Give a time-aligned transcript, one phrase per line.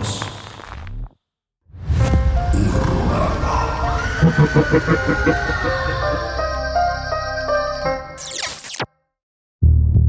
[0.00, 0.26] Bienvenidos.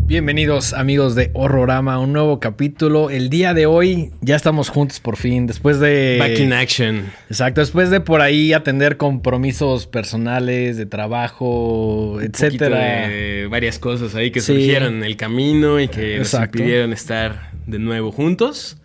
[0.08, 3.10] Bienvenidos amigos de Horrorama, un nuevo capítulo.
[3.10, 6.18] El día de hoy ya estamos juntos por fin, después de...
[6.20, 7.06] Back in action.
[7.30, 13.08] Exacto, después de por ahí atender compromisos personales, de trabajo, Un etcétera.
[13.08, 14.48] de varias cosas ahí que Sí.
[14.54, 16.58] surgieron en el camino y que nos Exacto.
[16.58, 18.81] impidieron estar de nuevo juntos.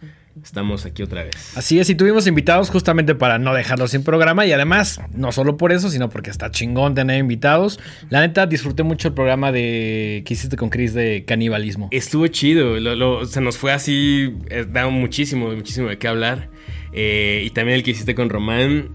[0.46, 1.34] Estamos aquí otra vez.
[1.56, 5.56] Así es, y tuvimos invitados justamente para no dejarlos sin programa y además, no solo
[5.56, 7.80] por eso, sino porque está chingón tener invitados.
[8.10, 11.88] La neta, disfruté mucho el programa de que hiciste con Chris de canibalismo.
[11.90, 16.48] Estuvo chido, lo- lo- se nos fue así, eh, da muchísimo, muchísimo de qué hablar.
[16.92, 18.90] Eh, y también el que hiciste con Román,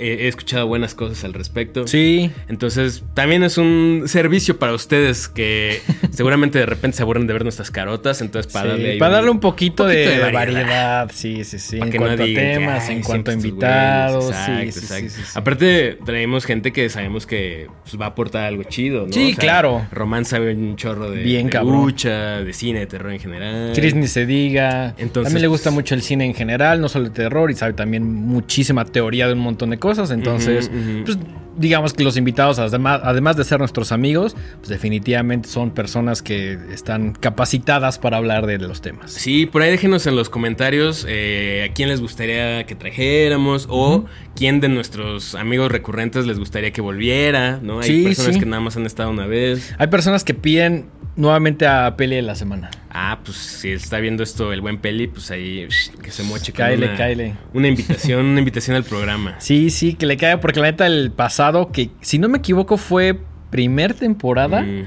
[0.00, 1.86] he escuchado buenas cosas al respecto.
[1.86, 7.32] Sí, Entonces, también es un servicio para ustedes que seguramente de repente se aburren de
[7.32, 8.20] ver nuestras carotas.
[8.20, 10.32] Entonces, para sí, darle, para darle un poquito, poquito de, de variedad.
[10.62, 11.10] variedad.
[11.14, 11.78] Sí, sí, sí.
[11.78, 14.24] En no cuanto a temas, "Ay, en cuanto a invitados.
[14.26, 14.74] güeyes".
[14.74, 15.26] sí, Exacto, sí, exacto.
[15.32, 15.38] sí.
[15.38, 19.12] Aparte, traemos gente que sabemos que pues, va a aportar algo chido, ¿no?
[19.12, 19.86] Sí, claro.
[19.92, 23.72] Román sabe un chorro de, Bien de lucha, de cine, de terror en general.
[23.74, 24.94] Chris ni se diga.
[24.98, 27.54] Entonces, también le gusta pues- mucho el cine en general, no solo el terror, y
[27.54, 29.89] sabe también muchísima teoría de un montón de cosas.
[29.98, 30.70] Entonces,
[31.04, 31.18] pues
[31.58, 36.58] digamos que los invitados, además, además de ser nuestros amigos, pues definitivamente son personas que
[36.72, 39.12] están capacitadas para hablar de los temas.
[39.12, 44.04] Sí, por ahí déjenos en los comentarios eh, a quién les gustaría que trajéramos o
[44.36, 47.80] quién de nuestros amigos recurrentes les gustaría que volviera, ¿no?
[47.80, 48.40] Hay Sí, personas sí.
[48.40, 49.74] que nada más han estado una vez.
[49.78, 52.70] Hay personas que piden nuevamente a Peli de la semana.
[52.90, 55.68] Ah, pues si está viendo esto el buen peli, pues ahí
[56.02, 57.34] que se moche Cáele, una, cáele.
[57.52, 59.36] una invitación, una invitación al programa.
[59.38, 62.76] Sí, sí, que le caiga, porque la neta, el pasado, que si no me equivoco
[62.76, 63.18] fue
[63.50, 64.62] primer temporada.
[64.62, 64.84] Mm.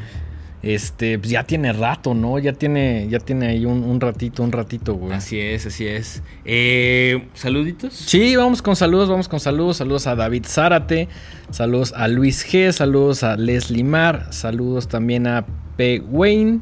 [0.64, 2.40] Este, pues ya tiene rato, ¿no?
[2.40, 5.12] Ya tiene, ya tiene ahí un, un ratito, un ratito, güey.
[5.12, 6.24] Así es, así es.
[6.46, 7.94] Eh, Saluditos.
[7.94, 9.78] Sí, vamos con saludos, vamos con saludos.
[9.78, 11.10] Saludos a David Zárate,
[11.52, 16.02] saludos a Luis G, saludos a Leslie Mar, saludos también a P.
[16.10, 16.62] Wayne.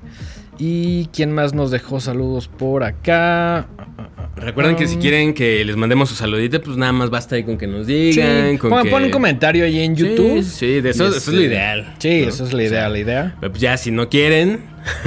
[0.58, 3.68] ¿Y quién más nos dejó saludos por acá?
[4.42, 7.44] Recuerden que si Um, quieren que les mandemos su saludito, pues nada más basta ahí
[7.44, 8.58] con que nos Sí, digan.
[8.58, 8.90] con pon, que...
[8.90, 10.44] pon un comentario ahí en Sí, YouTube.
[10.44, 11.94] Sí, de eso, es este, lo ideal.
[12.00, 12.30] Sí, ¿no?
[12.30, 13.36] eso es la O idea, sea, la idea.
[13.40, 14.62] Pues ya si no quieren,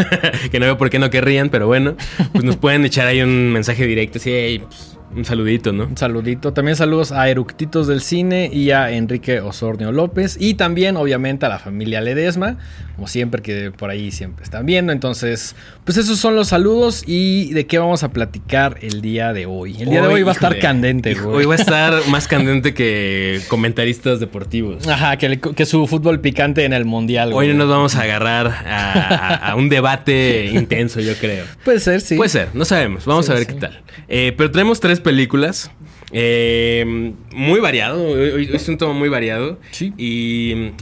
[0.51, 1.97] que no veo por qué no querrían, pero bueno,
[2.33, 5.85] pues nos pueden echar ahí un mensaje directo, así, "Hey, pues, un saludito, ¿no?
[5.87, 6.53] Un saludito.
[6.53, 10.37] También saludos a Eructitos del Cine y a Enrique Osornio López.
[10.41, 12.57] Y también, obviamente, a la familia Ledesma.
[12.97, 14.93] Como siempre, que por ahí siempre están viendo.
[14.93, 17.03] Entonces, pues esos son los saludos.
[17.07, 19.77] ¿Y de qué vamos a platicar el día de hoy?
[19.83, 21.39] El día de hoy va a estar candente, hijo, güey.
[21.39, 24.87] Hoy va a estar más candente que comentaristas deportivos.
[24.87, 28.93] Ajá, que, su fútbol picante en el mundial, Hoy no nos vamos a agarrar a,
[28.93, 31.45] a- a un debate intenso, yo creo.
[31.65, 32.17] Puede ser, sí.
[32.17, 33.05] Puede ser, no sabemos.
[33.07, 33.55] Vamos Sí, a ver sí.
[33.55, 33.83] qué tal.
[34.09, 35.71] Eh, pero tenemos tres películas.
[36.11, 38.19] eh, muy variado.
[38.19, 39.61] Es un tomo muy variado.
[39.71, 39.93] Sí.
[39.97, 40.73] Y.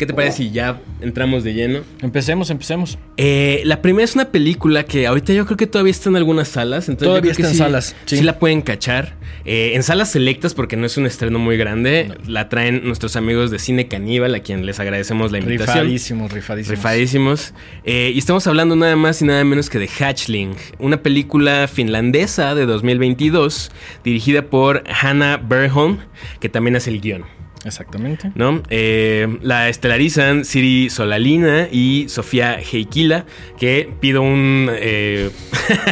[0.00, 1.80] ¿Qué te parece si ya entramos de lleno?
[2.00, 2.98] Empecemos, empecemos.
[3.18, 6.48] Eh, la primera es una película que ahorita yo creo que todavía está en algunas
[6.48, 6.88] salas.
[6.88, 8.16] Entonces Todavía está en sí- salas, sí.
[8.16, 8.22] Sí.
[8.24, 9.16] la pueden cachar.
[9.44, 12.14] Eh, en salas selectas, porque no es un estreno muy grande.
[12.26, 15.84] La traen nuestros amigos de Cine Caníbal, a quien les agradecemos la invitación.
[15.84, 16.78] Rifadísimos, rifadísimos.
[16.78, 17.54] Rifadísimos.
[17.84, 22.54] Eh, y estamos hablando nada más y nada menos que de Hatchling, una película finlandesa
[22.54, 23.70] de 2022
[24.02, 25.98] dirigida por Hannah Berholm,
[26.40, 27.24] que también hace el guion.
[27.64, 28.32] Exactamente.
[28.34, 28.62] ¿no?
[28.70, 33.26] Eh, la estelarizan Siri Solalina y Sofía Heikila,
[33.58, 35.30] que pido un eh,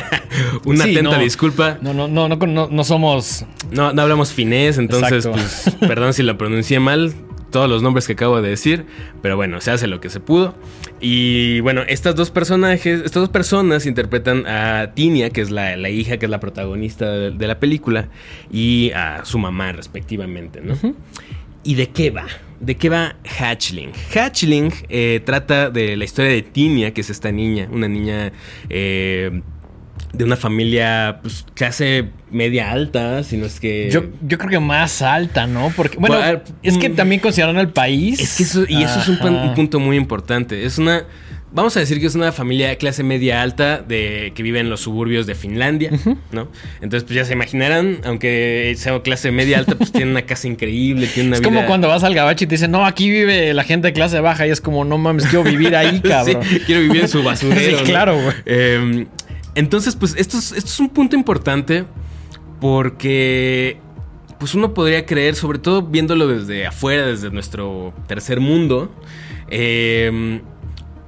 [0.64, 1.22] una Sí, atenta no.
[1.22, 1.78] disculpa.
[1.82, 3.44] No, no, no, no, no, somos.
[3.70, 7.12] No, no hablamos finés, entonces, pues, perdón si lo pronuncié mal.
[7.50, 8.84] Todos los nombres que acabo de decir,
[9.22, 10.54] pero bueno, se hace lo que se pudo.
[11.00, 15.88] Y bueno, estas dos personajes, estas dos personas interpretan a Tinia, que es la, la
[15.88, 18.08] hija, que es la protagonista de, de la película,
[18.52, 20.74] y a su mamá, respectivamente, ¿no?
[21.62, 22.26] ¿Y de qué va?
[22.60, 23.92] ¿De qué va Hatchling?
[24.14, 28.32] Hatchling eh, trata de la historia de Tinia, que es esta niña, una niña
[28.68, 29.42] eh,
[30.12, 33.90] de una familia pues, clase media alta, si no es que...
[33.90, 35.72] Yo, yo creo que más alta, ¿no?
[35.76, 36.18] Porque, bueno,
[36.62, 38.18] es que mm, también consideran el país.
[38.20, 40.64] Es que eso, y eso es un, un punto muy importante.
[40.64, 41.04] Es una,
[41.52, 44.70] vamos a decir que es una familia de clase media alta de que vive en
[44.70, 45.90] los suburbios de Finlandia,
[46.32, 46.48] ¿no?
[46.80, 51.06] Entonces, pues ya se imaginarán, aunque sea clase media alta, pues tiene una casa increíble,
[51.06, 51.50] tiene una Es vida...
[51.50, 54.20] como cuando vas al gabacho y te dicen, no, aquí vive la gente de clase
[54.20, 54.46] baja.
[54.46, 56.42] Y es como, no mames, quiero vivir ahí, cabrón.
[56.44, 57.78] Sí, quiero vivir en su basurero.
[57.78, 58.34] Sí, claro, güey.
[58.46, 59.06] Eh,
[59.54, 61.84] entonces, pues esto es, esto es un punto importante
[62.60, 63.78] porque
[64.38, 68.92] pues uno podría creer, sobre todo viéndolo desde afuera, desde nuestro tercer mundo,
[69.50, 70.40] eh,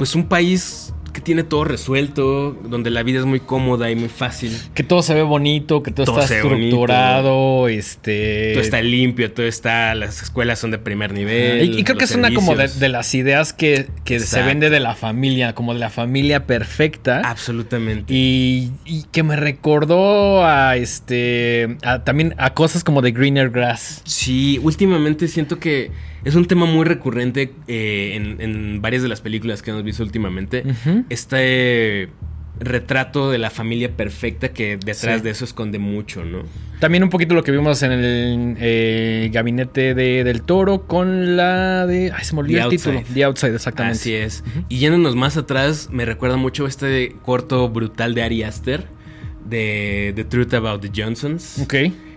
[0.01, 4.09] pues un país que tiene todo resuelto, donde la vida es muy cómoda y muy
[4.09, 4.57] fácil.
[4.75, 6.55] Que todo se ve bonito, que todo, Todo está bonito.
[6.55, 8.53] estructurado, este...
[8.55, 9.95] Todo está limpio, todo está.
[9.97, 11.65] Las escuelas son de primer nivel.
[11.75, 14.81] Y, y creo que es una como de, las ideas que, que se vende de
[14.81, 17.21] la familia, como de la familia perfecta.
[17.25, 18.15] Absolutamente.
[18.15, 21.77] Y, y que me recordó a este.
[21.83, 24.01] a- también a cosas como de Greener Grass.
[24.05, 25.91] Sí, últimamente siento que
[26.25, 30.03] es un tema muy recurrente eh, en, en varias de las películas que hemos visto
[30.03, 30.65] últimamente.
[31.09, 32.09] Este
[32.59, 35.23] retrato de la familia perfecta que detrás Sí.
[35.25, 36.43] de eso esconde mucho, ¿no?
[36.79, 41.87] También un poquito lo que vimos en el eh, gabinete de- del toro con la
[41.87, 42.13] de.
[42.15, 43.03] Ay, se me olvidó The el título.
[43.15, 43.99] The Outside, exactamente.
[43.99, 44.45] Así es.
[44.69, 48.87] Y yéndonos más atrás, me recuerda mucho este corto brutal de Ari Aster,
[49.49, 51.61] de The Truth About the Johnsons.
[51.63, 51.75] Ok.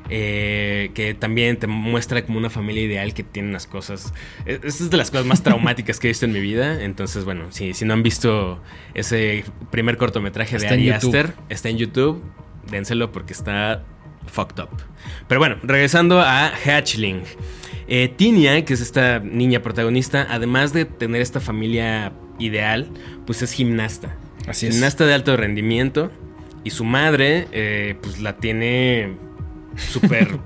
[0.10, 4.14] Eh, que también te muestra como una familia ideal que tiene unas cosas.
[4.46, 6.84] e- Esta es de las cosas más traumáticas que he visto en mi vida.
[6.84, 8.62] Entonces, bueno, si, si no han visto
[8.94, 10.90] ese primer cortometraje de Está Ari.
[10.90, 12.24] Aster, está en YouTube.
[12.70, 13.84] Dénselo porque está
[14.28, 14.70] fucked up.
[15.28, 17.24] Pero bueno, regresando a Hatchling.
[17.88, 22.90] Eh, Tinia, que es esta niña protagonista, además de tener esta familia ideal,
[23.26, 24.16] pues es gimnasta.
[24.48, 24.74] Así es.
[24.74, 26.10] Gimnasta de alto rendimiento.
[26.64, 29.16] Y su madre, eh, pues la tiene
[29.76, 30.40] súper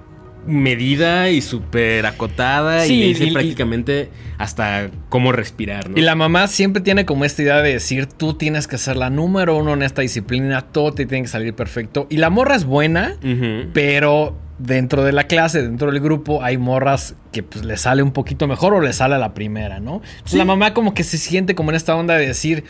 [0.46, 2.82] medida y súper acotada.
[2.86, 5.98] Sí, y le dice y- prácticamente hasta cómo respirar, ¿no?
[5.98, 9.10] Y la mamá siempre tiene como esta idea de decir, tú tienes que ser la
[9.10, 12.08] número uno en esta disciplina, todo te tiene que salir perfecto.
[12.10, 13.16] Y la morra es buena,
[13.74, 18.12] pero dentro de la clase, dentro del grupo, hay morras que pues le sale un
[18.12, 20.02] poquito mejor o le sale a la primera, ¿no?
[20.16, 22.64] Entonces, La mamá como que se siente como en esta onda de decir,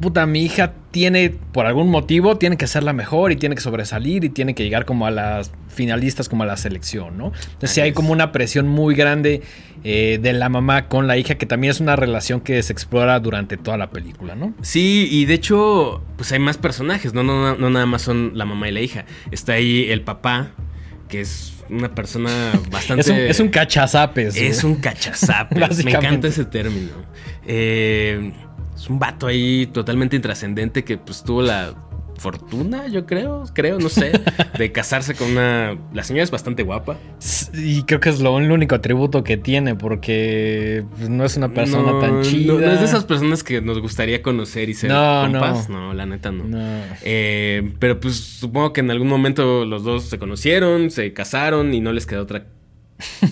[0.00, 3.60] puta, mi hija tiene, por algún motivo, tiene que ser la mejor y tiene que
[3.60, 7.26] sobresalir y tiene que llegar como a las finalistas, como a la selección, ¿no?
[7.26, 9.42] Entonces sí hay como una presión muy grande
[9.84, 13.20] eh, de la mamá con la hija, que también es una relación que se explora
[13.20, 14.54] durante toda la película, ¿no?
[14.62, 18.44] Sí, y de hecho, pues hay más personajes, no, no, no nada más son la
[18.44, 19.04] mamá y la hija.
[19.30, 20.50] Está ahí el papá,
[21.08, 22.30] que es una persona
[22.70, 23.02] bastante...
[23.02, 24.36] Es un, es un cachazapes.
[24.36, 25.84] Es un cachazapes.
[25.84, 26.92] Me encanta ese término.
[27.46, 28.32] Eh,
[28.80, 31.74] es un vato ahí totalmente intrascendente que pues tuvo la
[32.16, 34.12] fortuna, yo creo, creo, no sé,
[34.58, 35.78] de casarse con una...
[35.92, 36.98] La señora es bastante guapa.
[37.54, 41.48] Y creo que es lo, el único atributo que tiene, porque pues, no es una
[41.52, 42.52] persona no, tan chida.
[42.52, 45.68] No, no es de esas personas que nos gustaría conocer y ser No, compas.
[45.70, 45.94] No.
[45.94, 46.44] la neta no.
[46.44, 46.82] No.
[47.02, 51.80] Eh, pero pues supongo que en algún momento los dos se conocieron, se casaron y
[51.80, 52.46] no les quedó otra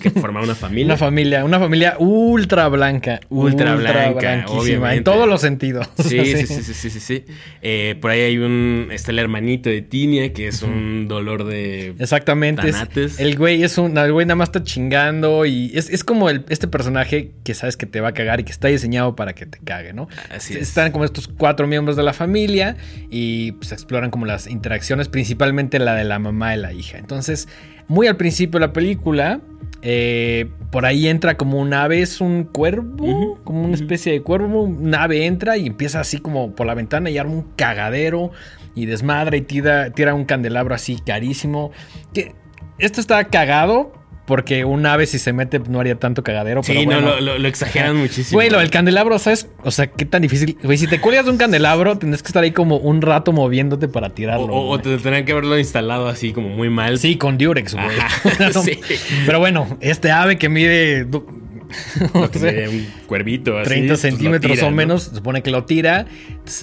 [0.01, 0.85] que formar una familia.
[0.85, 3.19] Una familia, una familia ultra blanca.
[3.29, 4.97] Ultra blanca, blanquísima, obviamente.
[4.97, 5.89] En todos los sentidos.
[5.97, 7.25] Sí, sí, sí, sí, sí, sí, sí.
[7.61, 11.93] Eh, por ahí hay un, está el hermanito de Tinia, que es un dolor de...
[11.99, 12.69] Exactamente.
[12.69, 13.97] es- el güey es un.
[13.97, 15.45] El güey nada más está chingando.
[15.45, 18.43] Y es, es como el, este personaje que sabes que te va a cagar y
[18.43, 20.07] que está diseñado para que te cague, ¿no?
[20.31, 20.61] Así es.
[20.61, 22.77] Están como estos cuatro miembros de la familia
[23.09, 26.97] y pues exploran como las interacciones, principalmente la de la mamá y la hija.
[26.97, 27.47] Entonces,
[27.89, 29.41] muy al principio de la película,
[29.81, 34.63] eh, por ahí entra como un ave, es un cuervo, como una especie de cuervo.
[34.63, 38.31] Un ave entra y empieza así como por la ventana y arma un cagadero
[38.75, 41.71] y desmadra y tira, tira un candelabro así carísimo.
[42.13, 42.33] Que
[42.77, 43.91] esto está cagado.
[44.29, 46.61] Porque un ave si se mete no haría tanto cagadero.
[46.61, 47.15] Sí, pero no, bueno.
[47.15, 48.37] lo, lo- lo exageran muchísimo.
[48.37, 49.47] Güey, lo del candelabro, ¿sabes?
[49.63, 50.55] O sea, qué tan difícil.
[50.61, 53.87] Güey, si te cuelgas de un candelabro, tendrás que estar ahí como un rato moviéndote
[53.87, 54.45] para tirarlo.
[54.53, 56.99] o- te tendrían que haberlo instalado así como muy mal.
[56.99, 57.85] Sí, con Durex, güey.
[57.87, 58.79] Ajá, No, sí.
[59.25, 61.07] Pero bueno, este ave que mide
[62.13, 63.69] o sea, un cuervito así.
[63.69, 64.75] 30 pues, centímetros tira, o ¿no?
[64.75, 66.05] menos, supone que lo tira.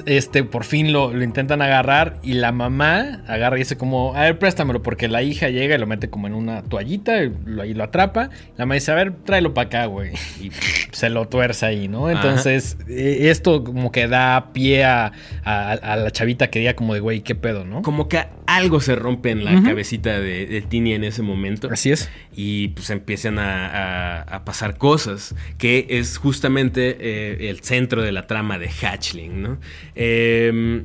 [0.07, 4.23] Este, por fin lo, lo intentan agarrar y la mamá agarra y dice como, a
[4.23, 7.85] ver, préstamelo, porque la hija llega y lo mete como en una toallita y lo,
[7.85, 8.31] atrapa.
[8.57, 10.12] La mamá dice, a ver, tráelo para acá, güey.
[10.40, 10.50] Y
[10.93, 12.11] se lo tuerce ahí, ¿no?
[12.11, 15.12] Entonces, eh, esto como que da pie a,
[15.45, 17.83] a- a la chavita que diga como de, güey, ¿qué pedo, no?
[17.83, 21.69] Como que algo se rompe en la cabecita de, de Tini en ese momento.
[21.71, 22.11] Así es.
[22.35, 28.12] y pues empiezan a, a- a pasar cosas, que es justamente eh, el centro de
[28.12, 29.59] la trama de Hatchling, ¿no?
[29.95, 30.85] Em,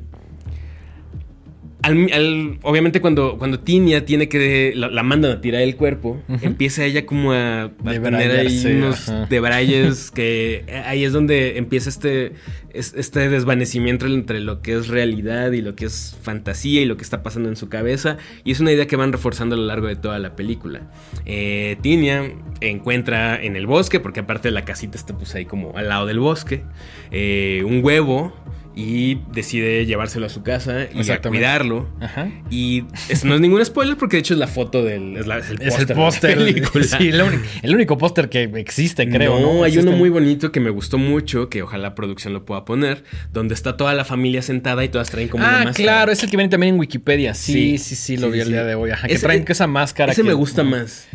[1.83, 4.71] al- al- obviamente cuando, cuando Tinia tiene que...
[4.75, 9.09] La, la mandan a tirar el cuerpo, empieza ella como a, a tener ahí unos
[9.09, 9.25] ajá.
[9.25, 12.33] debrayes que ahí es donde empieza este,
[12.71, 16.97] es- este desvanecimiento entre lo que es realidad y lo que es fantasía y lo
[16.97, 18.17] que está pasando en su cabeza.
[18.43, 20.81] Y es una idea que van reforzando a lo largo de toda la película.
[21.25, 25.87] Eh, Tinia encuentra en el bosque, porque aparte la casita está pues ahí como al
[25.89, 26.61] lado del bosque,
[27.09, 28.35] eh, un huevo
[28.75, 31.89] y decide llevárselo a su casa y a cuidarlo.
[31.99, 32.29] Ajá.
[32.49, 35.17] Y eso no es ningún spoiler porque de hecho es la foto del.
[35.17, 36.37] Es, la- es el Es el póster.
[36.37, 36.83] de la película.
[36.85, 39.39] Sí, el, único- el único póster que existe, creo.
[39.39, 42.33] no, No, hay Existe- uno muy bonito que me gustó mucho, que ojalá la producción
[42.33, 45.63] lo pueda poner, donde está toda la familia sentada y todas traen como una Ah,
[45.65, 45.73] máscara.
[45.83, 47.33] claro, es el que viene también en Wikipedia.
[47.33, 48.53] Sí, sí, Sí, sí, lo sí, vi el sí.
[48.53, 48.91] día de hoy.
[48.91, 50.11] Ajá, que Ese- traen esa máscara.
[50.13, 51.07] Ese que- me gusta más.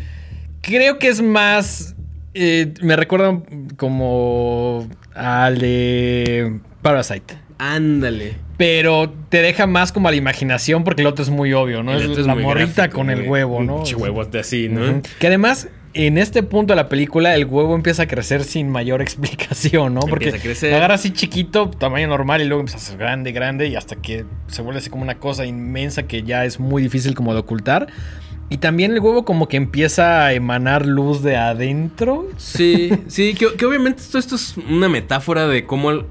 [0.61, 1.95] Creo que es más.
[2.39, 3.41] eh, me recuerda
[3.79, 7.35] como al de Parasite.
[7.59, 8.37] Ándale.
[8.57, 11.95] Pero te deja más como a la imaginación porque el otro es muy obvio, ¿no?
[11.95, 13.77] Es la morrita gráfico, con el huevo, un ¿no?
[13.77, 15.03] pinche huevote así, ¿no?
[15.19, 19.03] Que además, en este punto de la película, el huevo empieza a crecer sin mayor
[19.03, 20.01] explicación, ¿no?
[20.01, 20.71] Porque Empieza a crecer.
[20.71, 23.97] lo agarra así chiquito, tamaño normal, y luego empieza a ser grande, grande, y hasta
[23.97, 27.41] que se vuelve así como una cosa inmensa que ya es muy difícil como de
[27.41, 27.89] ocultar.
[28.49, 32.29] Y también el huevo como que empieza a emanar luz de adentro.
[32.37, 36.05] Sí, sí, que, que obviamente esto, esto es una metáfora de cómo el-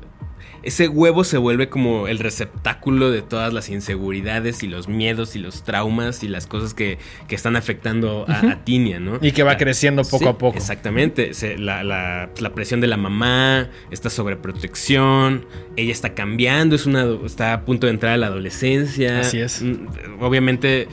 [0.66, 5.40] ese huevo se vuelve como el receptáculo de todas las inseguridades y los miedos y
[5.40, 9.20] los traumas y las cosas que, que están afectando a, a Tinia, ¿no?
[9.22, 10.58] Y que va La- creciendo poco Sí, a poco.
[10.58, 11.34] Exactamente.
[11.34, 15.46] Se- la, la- la presión de la mamá, esta sobreprotección,
[15.78, 19.20] ella está cambiando, es una, está a punto de entrar a la adolescencia.
[19.20, 19.62] Así es.
[19.62, 19.88] Mm,
[20.22, 20.88] Obviamente,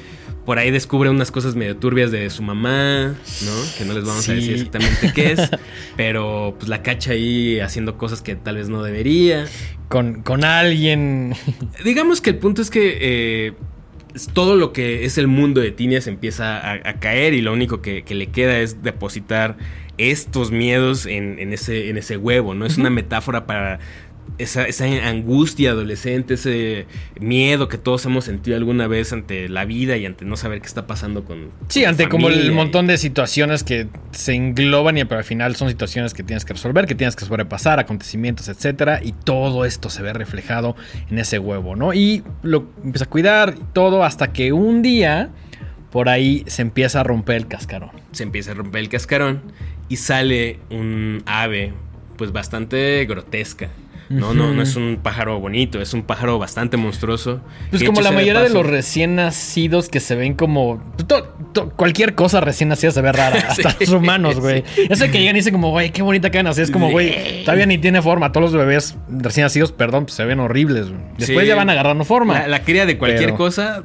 [0.45, 3.53] por ahí descubre unas cosas medio turbias de su mamá, ¿no?
[3.79, 5.51] Que no les vamos a decir exactamente qué es.
[5.97, 9.47] pero pues la cacha ahí haciendo cosas que tal vez no debería.
[9.89, 11.35] Con, con alguien.
[11.85, 13.53] Digamos que el punto es que eh,
[14.33, 17.53] todo lo que es el mundo de Tinia se empieza a, a caer y lo
[17.53, 19.57] único que, que le queda es depositar
[19.99, 22.67] estos miedos en, en ese, en ese huevo, ¿no?
[22.67, 23.79] Es una metáfora para
[24.39, 26.87] esa, esa angustia adolescente, ese
[27.21, 30.67] miedo que todos hemos sentido alguna vez ante la vida y ante no saber qué
[30.67, 31.51] está pasando con...
[31.69, 35.25] Sí, con ante como el y- montón de situaciones que se engloban y pero al
[35.25, 39.65] final son situaciones que tienes que resolver, que tienes que sobrepasar, acontecimientos, etcétera, y todo
[39.65, 40.77] esto se ve reflejado
[41.11, 41.93] en ese huevo, ¿no?
[41.93, 45.31] Y lo empieza a cuidar todo hasta que un día
[45.91, 47.91] por ahí se empieza a romper el cascarón.
[48.13, 49.43] se empieza a romper el cascarón
[49.91, 51.75] y sale un ave
[52.17, 53.69] pues bastante grotesca.
[54.21, 57.41] No, no, no es un pájaro bonito, es un pájaro bastante monstruoso.
[57.71, 60.83] Pues como la mayoría de los recién nacidos que se ven como...
[61.07, 64.65] to- to- cualquier cosa recién nacida se ve rara, hasta Sí, los humanos, güey.
[64.89, 66.65] Ese que llegan y dicen como, güey, qué bonita que nacer.
[66.65, 66.93] Es como, Sí.
[66.93, 68.33] güey, todavía ni tiene forma.
[68.33, 70.87] Todos los bebés recién nacidos, perdón, pues se ven horribles.
[71.19, 71.47] Después Sí.
[71.47, 72.35] ya van agarrando forma.
[72.41, 73.83] La, la cría de cualquier Pero- cosa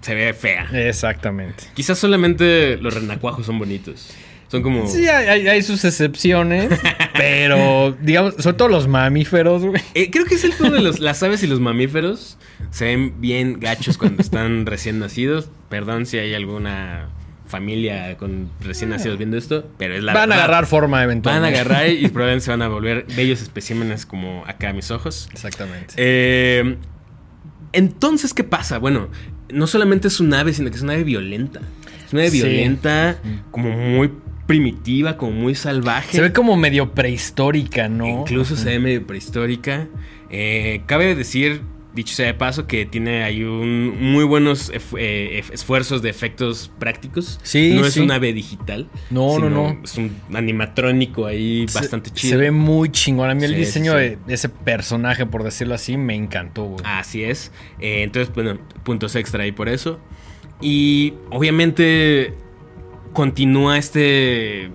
[0.00, 0.68] se ve fea.
[0.72, 1.64] Exactamente.
[1.74, 4.10] Quizás solamente los renacuajos son bonitos.
[4.48, 4.86] Son como...
[4.88, 6.70] Sí, hay, hay- sus excepciones,
[7.14, 9.80] pero digamos, sobre todo los mamíferos, güey.
[9.94, 12.38] Eh, creo que es el punto de los, las aves y los mamíferos.
[12.70, 15.50] Se ven bien gachos cuando están recién nacidos.
[15.68, 17.08] Perdón si hay alguna
[17.46, 21.04] familia con recién nacidos viendo esto, pero es la Van a agarrar forma Van a
[21.04, 21.58] eventualmente.
[21.60, 25.28] agarrar y probablemente se van a volver bellos especímenes como acá a mis ojos.
[25.32, 25.94] Exactamente.
[25.96, 26.76] Eh,
[27.72, 28.78] entonces, ¿qué pasa?
[28.78, 29.08] Bueno,
[29.50, 31.60] no solamente es un ave, sino que es una ave violenta.
[32.06, 32.38] Es una ave Sí.
[32.42, 33.18] violenta,
[33.50, 34.10] como muy
[34.48, 36.16] primitiva, como muy salvaje.
[36.16, 38.08] Se ve como medio prehistórica, ¿no?
[38.08, 39.86] Incluso se ve medio prehistórica.
[40.30, 41.60] Eh, cabe decir,
[41.94, 47.38] dicho sea de paso, que tiene ahí un muy buenos eh, esfuerzos de efectos prácticos.
[47.42, 48.00] Sí, No es sí.
[48.00, 48.88] un ave digital.
[49.10, 49.78] No, no, no.
[49.84, 52.30] Es un animatrónico ahí Se- bastante chido.
[52.32, 53.28] Se ve muy chingón.
[53.28, 56.80] A mí el diseño de ese personaje, por decirlo así, me encantó, güey.
[56.84, 57.52] Así es.
[57.80, 60.00] Eh, entonces, bueno, puntos extra ahí por eso.
[60.60, 62.34] Y obviamente
[63.12, 64.70] continúa este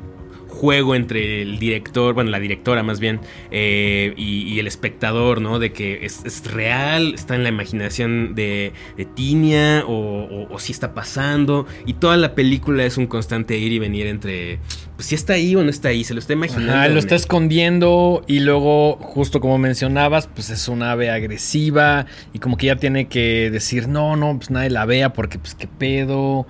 [0.48, 3.20] juego entre el director, bueno, la directora más bien,
[3.52, 5.60] eh, y, y el espectador, ¿no?
[5.60, 9.92] De que es, es real, está en la imaginación de, de Tinia, o,
[10.24, 11.66] o- o si está pasando.
[11.86, 14.60] Y toda la película es un constante ir y venir entre,
[14.96, 16.72] pues si está ahí o no está ahí, se lo está imaginando.
[16.72, 22.40] Ajá, lo está escondiendo y luego, justo como mencionabas, pues es una ave agresiva y
[22.40, 25.68] como que ya tiene que decir, no, no, pues nadie la vea porque pues qué
[25.68, 26.46] pedo.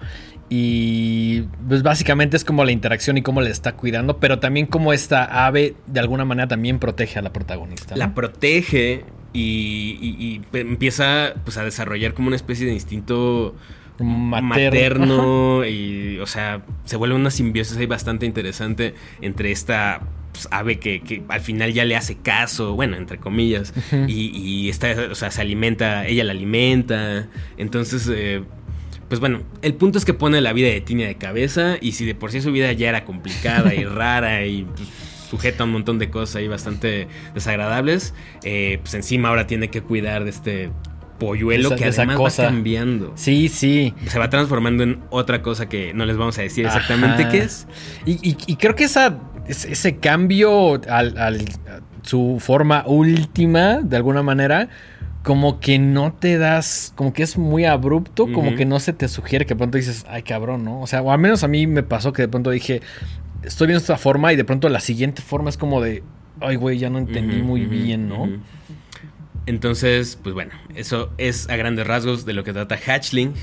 [0.55, 4.93] Y pues básicamente es como la interacción y cómo le está cuidando, pero también como
[4.93, 7.95] esta ave de alguna manera también protege a la protagonista.
[7.95, 7.99] ¿no?
[7.99, 13.55] la protege y, y- empieza pues a desarrollar como una especie de instinto
[13.99, 14.41] Materno.
[14.47, 20.01] materno y o sea se vuelve una simbiosis ahí bastante interesante entre esta
[20.33, 23.73] pues, ave que, que al final ya le hace caso bueno entre comillas
[24.07, 28.43] y, y esta o sea se alimenta ella la alimenta entonces eh,
[29.09, 32.05] pues bueno, el punto es que pone la vida de Tinia de cabeza y si
[32.05, 34.87] de por sí su vida ya era complicada y rara y pues,
[35.29, 39.81] sujeta a un montón de cosas ahí bastante desagradables, eh, pues encima ahora tiene que
[39.81, 40.69] cuidar de este
[41.19, 42.43] polluelo Esa- que además cosa.
[42.43, 43.11] va cambiando.
[43.15, 43.93] Sí, sí.
[44.07, 47.31] Se va transformando en otra cosa que no les vamos a decir exactamente Ajá.
[47.31, 47.67] qué es.
[48.05, 51.45] Y, y- y creo que esa, ese, cambio al, al-
[52.01, 54.67] su forma última, de alguna manera,
[55.23, 59.07] como que no te das, como que es muy abrupto, como que no se te
[59.07, 60.81] sugiere que de pronto dices, ay cabrón, ¿no?
[60.81, 62.81] O sea, o al menos a mí me pasó que de pronto dije,
[63.43, 66.03] estoy viendo esta forma y de pronto la siguiente forma es como de,
[66.41, 68.29] ay güey, ya no entendí muy bien, ¿no?
[69.45, 73.33] Entonces, pues bueno, eso es a grandes rasgos de lo que trata Hatchling.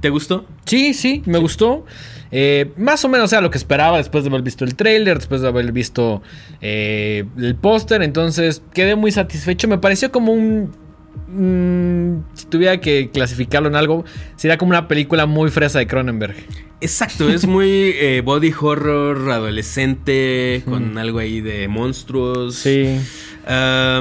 [0.00, 0.46] ¿Te gustó?
[0.66, 1.86] Sí, sí, me gustó.
[2.30, 5.40] Eh, más o menos era lo que esperaba después de haber visto el trailer, después
[5.40, 6.22] de haber visto
[6.60, 8.02] eh, el póster.
[8.02, 9.68] Entonces quedé muy satisfecho.
[9.68, 10.85] Me pareció como un.
[11.28, 14.04] Mm, si tuviera que clasificarlo en algo,
[14.36, 16.36] sería como una película muy fresa de Cronenberg.
[16.80, 22.56] Exacto, es muy eh, body horror adolescente, con algo ahí de monstruos.
[22.56, 23.00] Sí.
[23.46, 24.00] A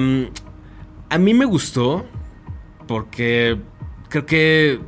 [1.18, 2.06] mí me gustó
[2.88, 3.58] porque
[4.10, 4.80] creo que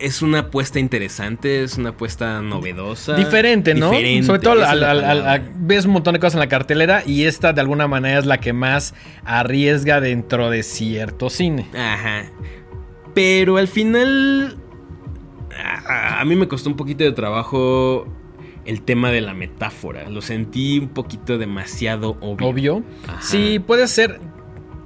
[0.00, 3.14] es una apuesta interesante, es una apuesta novedosa.
[3.14, 3.90] Diferente, ¿no?
[3.90, 7.24] Diferente, Sobre todo al- al- al- ves un montón de cosas en la cartelera y
[7.24, 11.66] esta de alguna manera es la que más arriesga dentro de cierto cine.
[11.74, 12.24] Ajá.
[13.14, 14.56] Pero al final.
[15.86, 18.06] A, a mí me costó un poquito de trabajo
[18.64, 20.08] el tema de la metáfora.
[20.08, 22.46] Lo sentí un poquito demasiado obvio.
[22.46, 22.82] obvio.
[23.08, 23.20] Ajá.
[23.22, 24.20] Sí, puede ser.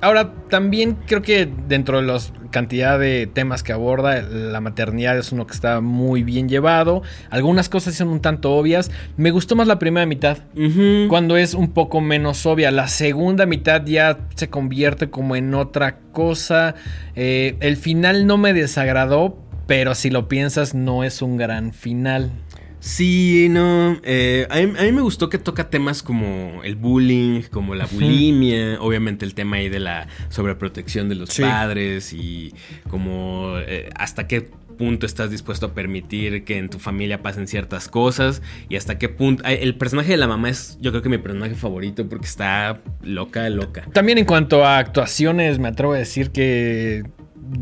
[0.04, 2.18] Ahora, también creo que dentro de la
[2.50, 7.00] cantidad de temas que aborda, la maternidad es uno que está muy bien llevado.
[7.30, 8.90] Algunas cosas son un tanto obvias.
[9.16, 10.36] Me gustó más la primera mitad.
[11.08, 12.70] Cuando es un poco menos obvia.
[12.70, 16.74] La segunda mitad ya se convierte como en otra cosa.
[17.16, 22.30] Eh, el final no me desagradó, pero si lo piensas, no es un gran final.
[22.84, 23.98] Sí, no.
[24.02, 27.86] eh, a, mí, a mí me gustó que toca temas como el bullying, como la
[27.86, 31.40] bulimia, obviamente el tema ahí de la sobreprotección de los Sí.
[31.42, 32.52] padres y
[32.90, 37.88] como eh, hasta qué punto estás dispuesto a permitir que en tu familia pasen ciertas
[37.88, 39.42] cosas y hasta qué punto...
[39.44, 43.48] El personaje de la mamá es yo creo que mi personaje favorito porque está loca,
[43.48, 43.86] loca.
[43.94, 47.04] También en cuanto a actuaciones, me atrevo a decir que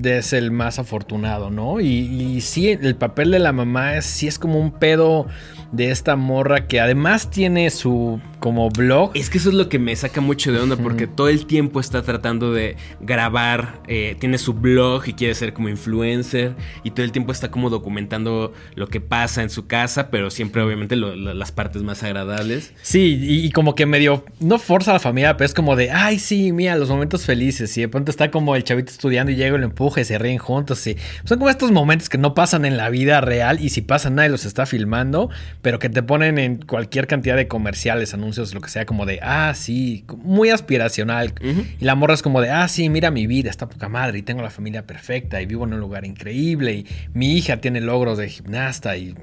[0.04, 1.80] es el más afortunado, ¿no?
[1.80, 5.26] Y, y sí, el papel de la mamá es, sí es como un pedo
[5.72, 9.12] de esta morra que además tiene su como blog.
[9.14, 11.80] Es que eso es lo que me saca mucho de onda porque todo el tiempo
[11.80, 17.04] está tratando de grabar, eh, tiene su blog y quiere ser como influencer y todo
[17.04, 21.14] el tiempo está como documentando lo que pasa en su casa, pero siempre obviamente lo-
[21.16, 22.72] lo- las partes más agradables.
[22.82, 25.90] Sí, y, y como que medio, no forza a la familia, pero es como de,
[25.90, 27.76] ay, sí, mira, los momentos felices.
[27.78, 30.18] Y de pronto está como el chavito estudiando y llega y lo empuja y se
[30.18, 30.86] ríen juntos.
[30.86, 34.16] Y son como estos momentos que no pasan en la vida real y si pasan
[34.16, 35.30] nadie los está filmando,
[35.62, 39.20] pero que te ponen en cualquier cantidad de comerciales, anuncios, lo que sea, como de,
[39.22, 41.32] ah, sí, muy aspiracional.
[41.80, 44.22] Y la morra es como de, ah, sí, mira mi vida, está poca madre y
[44.22, 48.18] tengo la familia perfecta y vivo en un lugar increíble y mi hija tiene logros
[48.18, 49.14] de gimnasta y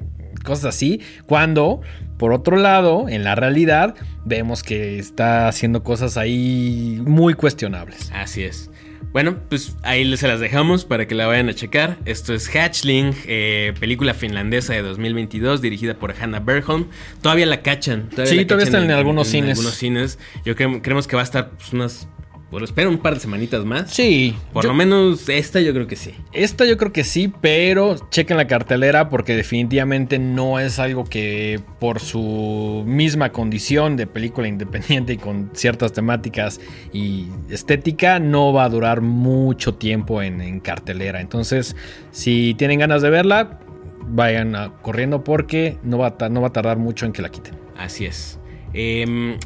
[0.43, 1.02] cosas así.
[1.25, 1.82] Cuando,
[2.17, 8.12] por otro lado, en la realidad, vemos que está haciendo cosas ahí muy cuestionables.
[8.13, 8.69] Así es.
[9.11, 11.97] Bueno, pues ahí se las dejamos para que la vayan a checar.
[12.05, 16.87] Esto es Hatchling, eh, película finlandesa de 2022 dirigida por Hannah Bergholm.
[17.21, 18.09] Todavía la cachan.
[18.11, 19.57] Sí, la todavía cachan está en algunos en cines.
[19.57, 20.19] algunos cines.
[20.45, 22.07] Yo creemos que va a estar pues, unas...
[22.51, 23.91] Bueno, espero un par de semanitas más.
[23.91, 24.35] Sí.
[24.53, 26.15] Por yo- lo menos esta yo creo que sí.
[26.33, 31.59] Esta yo creo que sí, pero chequen la cartelera porque definitivamente no es algo que
[31.79, 36.59] por su misma condición de película independiente y con ciertas temáticas
[36.91, 41.21] y estética no va a durar mucho tiempo en, en cartelera.
[41.21, 41.75] Entonces,
[42.12, 43.59] si tienen ganas de verla,
[44.07, 47.29] vayan a- corriendo porque no va, a, no va a tardar mucho en que la
[47.29, 47.53] quiten.
[47.77, 48.39] Así es.
[48.73, 49.38] Em,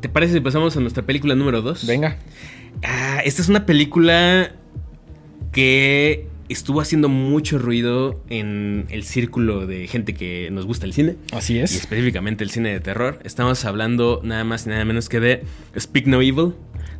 [0.00, 1.86] ¿Te parece si pasamos a nuestra película número 2?
[1.86, 2.18] Venga.
[2.82, 4.52] Ah, esta es una película
[5.52, 11.16] que estuvo haciendo mucho ruido en el círculo de gente que nos gusta el cine.
[11.32, 11.74] Así Y es.
[11.74, 13.18] específicamente el cine de terror.
[13.24, 15.42] Estamos hablando nada más y nada menos que de
[15.78, 16.52] Speak No Evil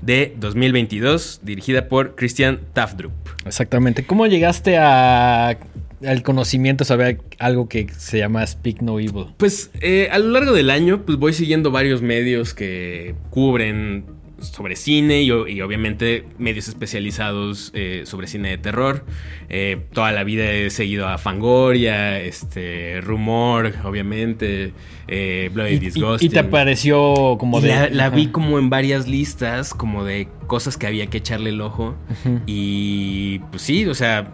[0.03, 3.13] de 2022, dirigida por Christian Tafdrup.
[3.45, 4.05] Exactamente.
[4.05, 5.59] ¿Cómo llegaste a
[6.05, 9.27] al conocimiento saber algo que se llama Speak No Evil?
[9.39, 14.05] Pues eh, a lo largo del año pues voy siguiendo varios medios que cubren
[14.41, 19.05] sobre cine y, obviamente medios especializados eh, sobre cine de terror.
[19.49, 24.73] Eh, toda la vida he seguido a Fangoria, este, Rumor, obviamente,
[25.09, 26.31] eh, Bloody Y, y- Disgusting.
[26.31, 27.69] y te pareció como de.
[27.69, 31.61] la, la vi como en varias listas, como de cosas que había que echarle el
[31.61, 31.97] ojo.
[32.47, 34.29] Y pues sí, o sea,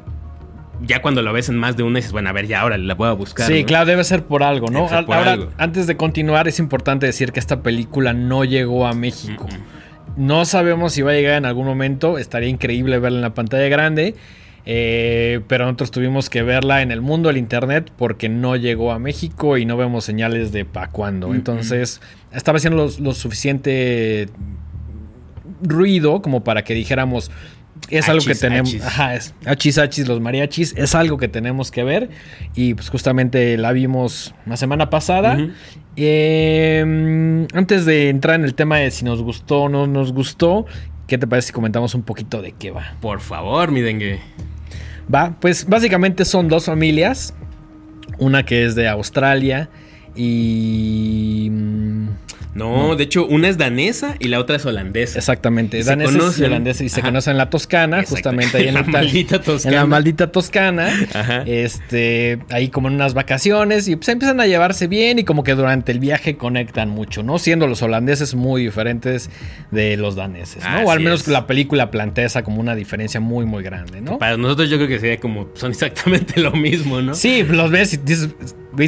[0.84, 2.94] ya cuando lo ves en más de una dices, bueno, a ver, ya ahora la
[2.94, 3.46] voy a buscar.
[3.46, 3.66] Sí, ¿no?
[3.66, 4.86] claro, debe ser por algo, ¿no?
[4.88, 5.50] Por Ahora, algo.
[5.58, 9.46] antes de continuar, es importante decir que esta película no llegó a México.
[10.16, 12.18] No sabemos si va a llegar en algún momento.
[12.18, 14.14] Estaría increíble verla en la pantalla grande.
[14.64, 18.98] eh, pero nosotros tuvimos que verla en el mundo del internet porque no llegó a
[19.00, 21.28] México y no vemos señales de pa' cuándo.
[21.28, 22.00] Mm, Entonces,
[22.32, 24.28] estaba lo, lo suficiente
[25.62, 27.30] ruido como para que dijéramos,
[27.90, 28.74] es algo que tenemos.
[28.80, 30.74] Ajá, es achis, achis, los mariachis.
[30.76, 32.10] Es algo que tenemos que ver.
[32.54, 35.38] Y pues justamente la vimos la semana pasada.
[35.96, 40.66] Eh, antes de entrar en el tema de si nos gustó o no nos gustó,
[41.06, 42.96] ¿qué te parece si comentamos un poquito de qué va?
[43.00, 44.20] Por favor, mi dengue.
[45.12, 47.34] Va, pues básicamente son dos familias.
[48.18, 49.68] Una que es de Australia
[50.14, 51.48] y...
[51.50, 52.08] mm,
[52.54, 55.18] No, de hecho, una es danesa y la otra es holandesa.
[55.18, 58.16] Exactamente, daneses y holandeses y se conocen en la Toscana, Exacto.
[58.16, 59.74] justamente ahí en, la maldita Toscana.
[59.74, 60.88] En la maldita Toscana.
[61.14, 61.42] Ajá.
[61.46, 65.54] Este, ahí como en unas vacaciones y pues empiezan a llevarse bien y como que
[65.54, 67.38] durante el viaje conectan mucho, ¿no?
[67.38, 69.30] Siendo los holandeses muy diferentes
[69.70, 70.86] de los daneses, ¿no?
[70.86, 71.28] o al menos es.
[71.28, 74.18] la película plantea esa como una diferencia muy, muy grande, ¿no?
[74.18, 77.14] Para nosotros yo creo que sería como, son exactamente lo mismo, ¿no?
[77.14, 78.28] Sí, los ves y dices,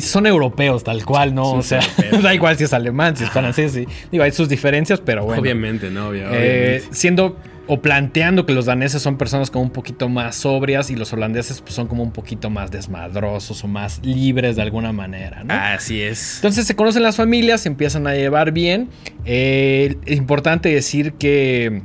[0.03, 1.45] son europeos tal cual, ¿no?
[1.45, 1.81] Son o sea,
[2.23, 3.87] da igual si es alemán, si es francés, sí.
[4.11, 5.41] Digo, hay sus diferencias, pero bueno.
[5.41, 6.89] Obviamente, no, obvio- Eh, obviamente.
[6.97, 11.11] siendo o planteando que los daneses son personas como un poquito más sobrias y los
[11.15, 15.55] holandeses pues, son como un poquito más desmadrosos o más libres de alguna manera, ¿no?
[15.55, 16.37] Así es.
[16.37, 18.91] Entonces se conocen las familias, se empiezan a llevar bien.
[19.25, 21.81] Eh, es importante decir que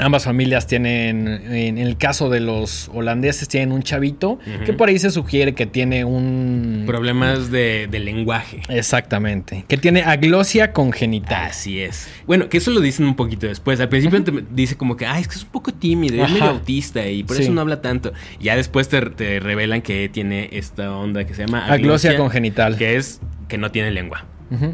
[0.00, 4.98] ambas familias tienen, en el caso de los holandeses, tienen un chavito que por ahí
[4.98, 6.84] se sugiere que tiene un...
[6.86, 8.62] Problemas de, de lenguaje.
[8.68, 11.46] Exactamente, que tiene aglosia congenital.
[11.50, 12.08] Así es.
[12.26, 13.80] Bueno, que eso lo dicen un poquito después.
[13.80, 16.32] Al principio te dice como que, ay, es que es un poco tímido, es Ajá.
[16.34, 17.42] medio autista y por Sí.
[17.44, 18.12] eso no habla tanto.
[18.40, 22.76] Ya después te, te revelan que tiene esta onda que se llama Aglosia congenital.
[22.76, 24.26] Que es que no tiene lengua.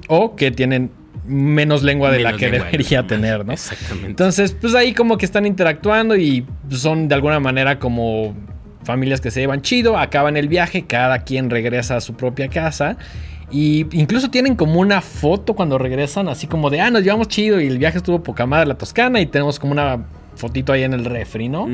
[0.08, 0.90] O que tienen
[1.24, 3.52] menos lengua de la que de debería tener, ¿no?
[3.52, 4.11] Exactamente.
[4.11, 8.35] Entonces, pues ahí como que están interactuando y son de alguna manera como
[8.85, 12.96] familias que se llevan chido, acaban el viaje, cada quien regresa a su propia casa.
[13.50, 17.61] Y incluso tienen como una foto cuando regresan, así como de, ah, nos llevamos chido
[17.61, 20.92] y el viaje estuvo poca madre la Toscana y tenemos como una fotito ahí en
[20.92, 21.68] el refri, ¿no?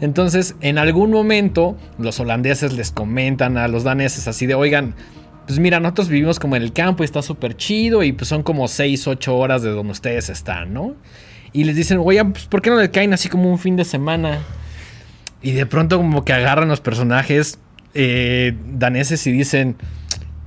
[0.00, 4.94] Entonces, en algún momento, los holandeses les comentan a los daneses así de, oigan,
[5.46, 8.42] pues mira, nosotros vivimos como en el campo y está súper chido y pues son
[8.42, 10.94] como 6, 8 horas de donde ustedes están, ¿no?
[11.52, 13.84] Y les dicen, oigan, pues ¿por qué no le caen así como un fin de
[13.84, 14.38] semana?
[15.42, 17.58] Y de pronto como que agarran los personajes
[17.94, 19.76] eh, daneses y dicen...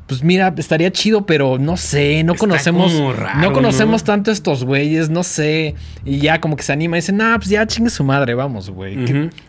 [0.07, 3.17] Pues mira, estaría chido, pero no sé, no Está conocemos.
[3.17, 4.05] raro, no conocemos ¿no?
[4.05, 5.75] tanto estos güeyes, no sé.
[6.05, 8.69] Y ya como que se anima y dice, nah, pues ya chingue su madre, vamos,
[8.69, 8.95] güey.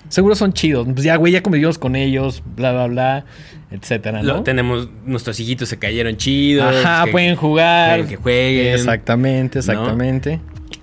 [0.08, 0.86] Seguro son chidos.
[0.92, 3.24] Pues ya, güey, ya convivimos con ellos, bla, bla, bla,
[3.70, 4.42] etcétera, Lo- ¿no?
[4.42, 6.74] tenemos, nuestros hijitos se cayeron chidos.
[6.84, 8.06] Ajá, que- pueden jugar.
[8.06, 8.74] que jueguen.
[8.74, 10.40] Exactamente, exactamente.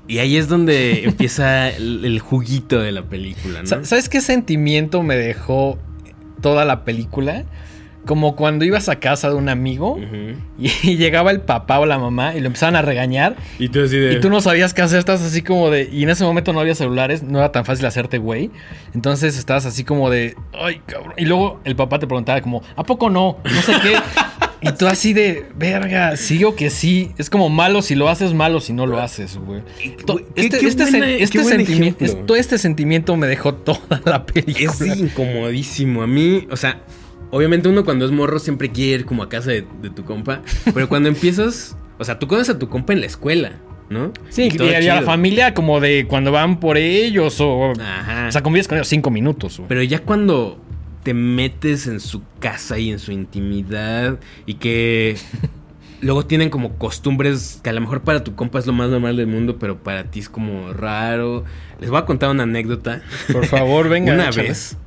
[0.08, 5.16] Y ahí es donde empieza el, el juguito de la película, ¿Sabes qué sentimiento me
[5.16, 5.80] dejó
[6.42, 7.44] toda la película?
[8.06, 10.00] Como cuando ibas a casa de un amigo
[10.58, 13.98] y llegaba el papá o la mamá y lo empezaban a regañar Y tú así
[13.98, 14.14] de...
[14.14, 15.90] Y tú no sabías qué hacer, estás así como de.
[15.92, 18.52] Y en ese momento no había celulares, no era tan fácil hacerte güey.
[18.94, 20.36] Entonces estabas así como de.
[20.54, 21.14] Ay, cabrón.
[21.18, 23.38] Y luego el papá te preguntaba, como, ¿a poco no?
[23.44, 23.96] No sé qué.
[24.62, 27.12] y tú así de, verga, sí o que sí.
[27.18, 29.62] Es como malo si lo haces, malo si no lo haces, güey.
[30.36, 34.72] Este, qué este buena- este sentimiento, este sentimiento me dejó toda la película.
[34.72, 36.02] Es incomodísimo.
[36.04, 36.82] A mí, o sea,
[37.32, 40.42] obviamente uno cuando es morro siempre quiere ir como a casa de, de tu compa.
[40.74, 43.54] Pero cuando empiezas, o sea, tú conoces a tu compa en la escuela,
[43.90, 44.12] ¿no?
[44.30, 47.74] Sí, Y y, a la familia como de cuando van por ellos o...
[47.80, 48.28] Ajá.
[48.28, 49.62] O sea, convives con ellos cinco minutos.
[49.68, 50.60] Pero ya cuando
[51.04, 55.18] te metes en su casa y en su intimidad y que
[56.02, 59.16] luego tienen como costumbres que a lo mejor para tu compa es lo más normal
[59.16, 61.44] del mundo, pero para ti es como raro.
[61.80, 63.04] Les voy a contar una anécdota.
[63.32, 64.14] Por favor, venga.
[64.14, 64.48] una échale.
[64.50, 64.78] vez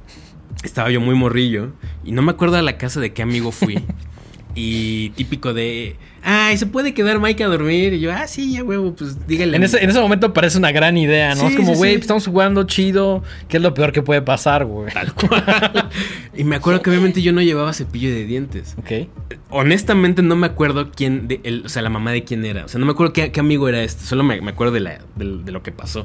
[0.65, 1.73] estaba yo muy morrillo
[2.05, 3.79] y no me acuerdo a la casa de qué amigo fui.
[4.55, 5.95] y típico de,
[6.25, 7.93] ay, ¿se puede quedar Mike a dormir?
[7.93, 9.57] Y yo, ah, sí, ya huevo, pues dígale.
[9.57, 11.43] En ese, en ese momento parece una gran idea, ¿no?
[11.43, 12.01] Sí, es como, güey, sí.
[12.01, 13.23] estamos jugando chido.
[13.47, 14.93] ¿Qué es lo peor que puede pasar, güey?
[14.93, 15.91] Tal cual.
[16.37, 18.75] y me acuerdo que obviamente yo no llevaba cepillo de dientes.
[18.79, 19.09] Ok.
[19.51, 22.65] Honestamente no me acuerdo quién, de, el- o sea, la mamá de quién era.
[22.65, 24.03] O sea, no me acuerdo qué, qué amigo era este.
[24.05, 26.05] Solo me, me acuerdo de, la, de, de lo que pasó.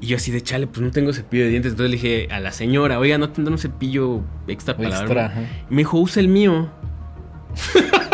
[0.00, 1.72] Y yo así de chale, pues no tengo cepillo de dientes.
[1.72, 5.40] Entonces le dije a la señora, oiga, ¿no tendrá un cepillo extra para Extra, algo?"
[5.40, 5.40] ajá.
[5.70, 6.70] Y me dijo, usa el mío.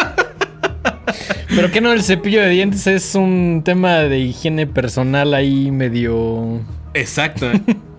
[1.54, 6.60] Pero que no, el cepillo de dientes es un tema de higiene personal ahí medio.
[6.94, 7.50] Exacto.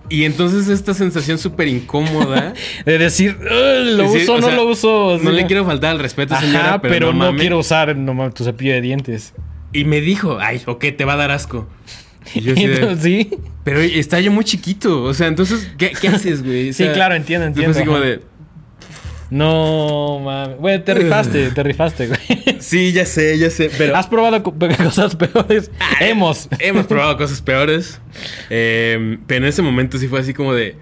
[0.08, 2.52] y entonces esta sensación súper incómoda.
[2.84, 5.18] De decir, "Ugh, lo uso, o no sea, lo uso.
[5.22, 7.40] No le quiero faltar al respeto, Ajá, señora, pero, pero, no, mames.
[7.40, 9.32] quiero usar no tu cepillo de dientes.
[9.72, 11.66] Y me dijo, ay, ok, te va a dar asco.
[12.34, 13.30] Y yo así de, sí.
[13.66, 15.02] Pero está yo muy chiquito.
[15.02, 16.70] O sea, entonces, ¿qué, qué haces, güey?
[16.70, 17.76] O Sí, sea, claro, entiendo, entiendo.
[17.76, 18.20] así como de.
[19.28, 20.56] No, mames.
[20.58, 22.20] Güey, te rifaste, te rifaste, güey.
[22.60, 23.70] Sí, ya sé, ya sé.
[23.76, 25.70] Pero ¿Has probado co- cosas peores?
[26.00, 26.48] Hemos.
[26.60, 28.00] hemos probado cosas peores.
[28.50, 30.76] Eh, pero en ese momento sí fue así como de.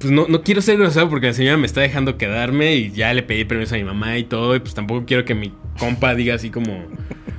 [0.00, 3.12] Pues no, no quiero ser grosero porque la señora me está dejando quedarme y ya
[3.14, 4.56] le pedí permiso a mi mamá y todo.
[4.56, 6.86] Y pues tampoco quiero que mi compa diga así como,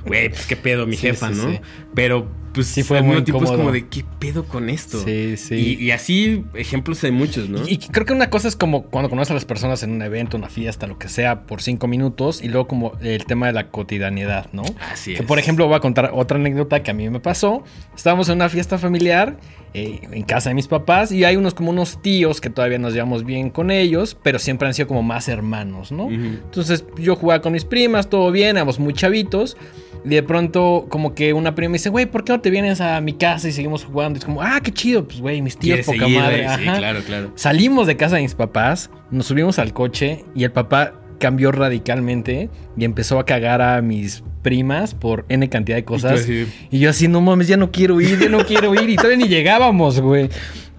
[0.06, 1.50] güey, pues qué pedo, mi Sí, jefa, sí, ¿no?
[1.50, 1.60] sí.
[1.94, 5.02] Pero pues Sí fue muy tiempo es como de, ¿qué pedo con esto?
[5.04, 5.54] Sí, sí.
[5.80, 7.60] Y, y así ejemplos hay muchos, ¿no?
[7.66, 10.36] Y creo que una cosa es como cuando conoces a las personas en un evento,
[10.36, 13.68] una fiesta, lo que sea, por cinco minutos, y luego como el tema de la
[13.68, 14.62] cotidianidad, ¿no?
[14.92, 15.26] Así Que es.
[15.26, 17.64] por ejemplo voy a contar otra anécdota que a mí me pasó.
[17.94, 19.36] Estábamos en una fiesta familiar
[19.74, 22.92] eh, en casa de mis papás y hay unos como unos tíos que todavía nos
[22.92, 26.08] llevamos bien con ellos, pero siempre han sido como más hermanos, ¿no?
[26.10, 29.56] Entonces yo jugaba con mis primas, todo bien, éramos muy chavitos.
[30.04, 32.80] Y de pronto como que una prima me dice, güey, ¿por qué no te vienes
[32.80, 34.16] a mi casa y seguimos jugando?
[34.16, 36.18] Y es como, ah, qué chido, pues güey, mis tíos, ¿Quieres poca seguir?
[36.20, 36.44] madre.
[36.44, 36.78] Eh, Sí, Ajá.
[36.78, 37.32] claro, claro.
[37.34, 42.50] Salimos de casa de mis papás, nos subimos al coche y el papá cambió radicalmente
[42.76, 46.28] y empezó a cagar a mis primas por N cantidad de cosas.
[46.70, 48.90] Y yo así, no mames, ya no quiero ir, ya no quiero ir.
[48.90, 50.28] Y todavía ni llegábamos, güey.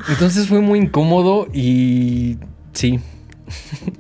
[0.08, 2.38] Entonces fue muy incómodo y
[2.74, 3.00] sí.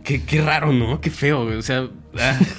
[0.03, 1.01] Qué, qué raro, ¿no?
[1.01, 1.57] Qué feo, güey.
[1.57, 1.87] O sea.
[2.19, 2.37] ah.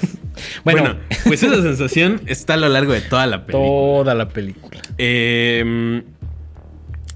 [0.63, 0.81] Bueno.
[0.81, 3.65] Bueno, pues esa sensación está a lo largo de toda la película.
[3.67, 4.81] Toda la película.
[4.97, 6.03] Eh,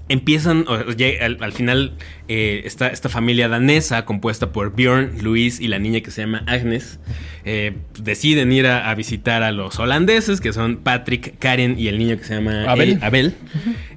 [0.08, 1.92] empiezan, al, al final,
[2.28, 6.44] eh, esta, esta familia danesa compuesta por Bjorn, Luis y la niña que se llama
[6.46, 6.98] Agnes,
[7.44, 11.98] eh, deciden ir a, a visitar a los holandeses, que son Patrick, Karen y el
[11.98, 12.90] niño que se llama Abel.
[12.90, 13.34] eh, Abel.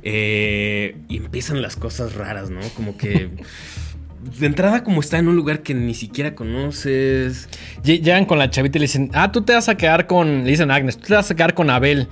[0.03, 2.61] Eh, y empiezan las cosas raras, ¿no?
[2.75, 3.29] Como que...
[4.39, 7.47] De entrada, como está en un lugar que ni siquiera conoces.
[7.83, 10.43] Lle- Llegan con la chavita y le dicen, ah, tú te vas a quedar con,
[10.43, 12.07] le dicen Agnes, tú te vas a quedar con Abel.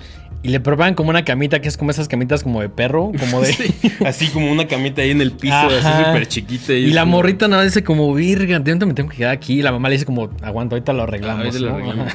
[0.46, 3.40] Y le preparan como una camita que es como esas camitas como de perro, como
[3.42, 3.54] de...
[3.54, 3.74] Sí,
[4.06, 5.68] así como una camita ahí en el piso, Ajá.
[6.00, 6.74] así súper chiquita.
[6.74, 9.60] Y la como- morrita nada dice como, virga, ¿de dónde me tengo que quedar aquí?
[9.60, 11.46] Y la mamá le dice como, aguanta, ahorita lo arreglamos.
[11.46, 12.14] Ah, ahorita lo arreglamos.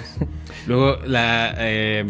[0.66, 2.04] Luego la, eh,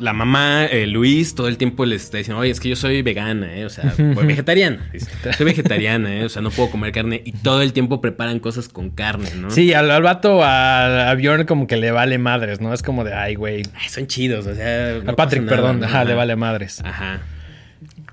[0.00, 3.02] la mamá, eh, Luis, todo el tiempo les está diciendo, oye, es que yo soy
[3.02, 3.64] vegana, ¿eh?
[3.64, 4.90] O sea, vegetariana.
[5.36, 6.24] Soy vegetariana, ¿eh?
[6.24, 7.22] O sea, no puedo comer carne.
[7.24, 9.50] Y todo el tiempo preparan cosas con carne, ¿no?
[9.50, 12.72] Sí, al, al vato, a, a Bjorn como que le vale madres, ¿no?
[12.72, 13.62] Es como de, ay, güey.
[13.88, 15.00] Son chidos, o sea...
[15.02, 16.80] no a Patrick, nada, perdón, le vale madres.
[16.84, 17.20] Ajá.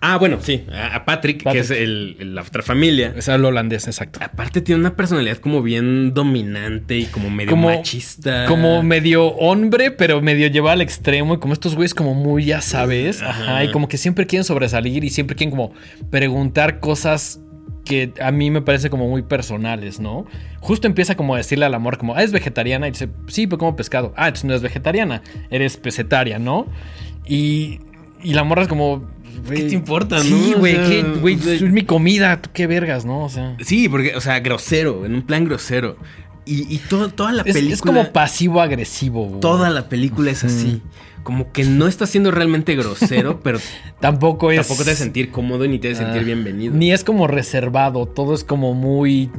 [0.01, 1.51] Ah, bueno, sí, a, Patrick, Patrick.
[1.53, 3.13] que es el, el- la otra familia.
[3.15, 4.19] Es el holandés, exacto.
[4.21, 8.45] Aparte tiene una personalidad como bien dominante y como medio Como- machista.
[8.45, 11.33] Como medio hombre, pero medio lleva al extremo.
[11.35, 13.21] Y como estos güeyes como muy, ya sabes.
[13.21, 13.41] Ajá.
[13.43, 13.63] Ajá.
[13.63, 15.73] Y como que siempre quieren sobresalir y siempre quieren como
[16.11, 17.39] preguntar cosas
[17.83, 20.25] que a mí me parece como muy personales, ¿no?
[20.59, 22.87] Justo empieza como a decirle al amor como, ah, es vegetariana.
[22.87, 24.13] Y dice, sí, pero como pescado.
[24.17, 26.65] Ah, entonces no eres vegetariana, eres pesetaria, ¿no?
[27.27, 27.79] Y,
[28.23, 29.13] y la morra es como...
[29.49, 30.57] ¿Qué te importa, Sí, no?
[30.57, 33.23] O güey, sea, ¿qué, güey, es mi comida, tú qué vergas, ¿no?
[33.25, 33.55] O sea...
[33.63, 35.97] Sí, porque, o sea, grosero, en un plan grosero.
[36.45, 37.73] Y, y todo- toda la película.
[37.73, 39.25] es como pasivo-agresivo.
[39.27, 39.39] güey.
[39.39, 40.81] Toda la película es así.
[41.23, 43.57] Como que no está siendo realmente grosero, pero
[43.99, 44.59] Tampoco es...
[44.59, 46.73] tampoco te hace sentir cómodo ni te hace sentir Ah, bienvenido.
[46.75, 49.31] Ni es como reservado, todo es como muy.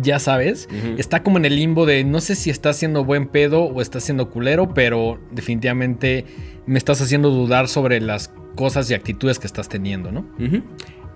[0.00, 3.62] Ya sabes, está como en el limbo de no sé si está haciendo buen pedo
[3.64, 6.24] o está haciendo culero, pero definitivamente
[6.66, 10.26] me estás haciendo dudar sobre las cosas y actitudes que estás teniendo, ¿no?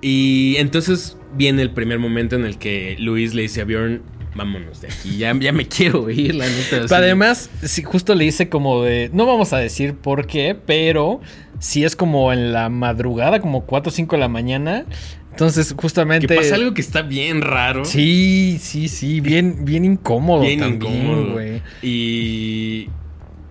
[0.01, 4.01] Y entonces viene el primer momento en el que Luis le dice a Bjorn,
[4.37, 6.83] vámonos de aquí, ya, ya me quiero ir, la neta.
[6.83, 9.11] Pero además, sí, justo le hice como de.
[9.13, 11.21] No vamos a decir por qué, pero
[11.59, 14.85] si es como en la madrugada, como 4 o 5 de la mañana.
[15.33, 16.29] Entonces, justamente.
[16.29, 17.85] Que pasa algo que está bien raro.
[17.85, 21.33] Sí, sí, sí, bien, bien incómodo bien también, incómodo.
[21.33, 21.61] güey.
[21.83, 22.89] Y,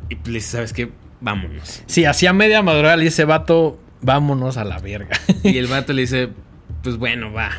[0.09, 0.91] y pues ¿sabes qué?
[1.21, 1.83] Vámonos.
[1.85, 5.17] Sí, hacía media madrugada le dice, vato, vámonos a la verga.
[5.43, 6.29] Y el vato le dice,
[6.83, 7.51] pues bueno, va.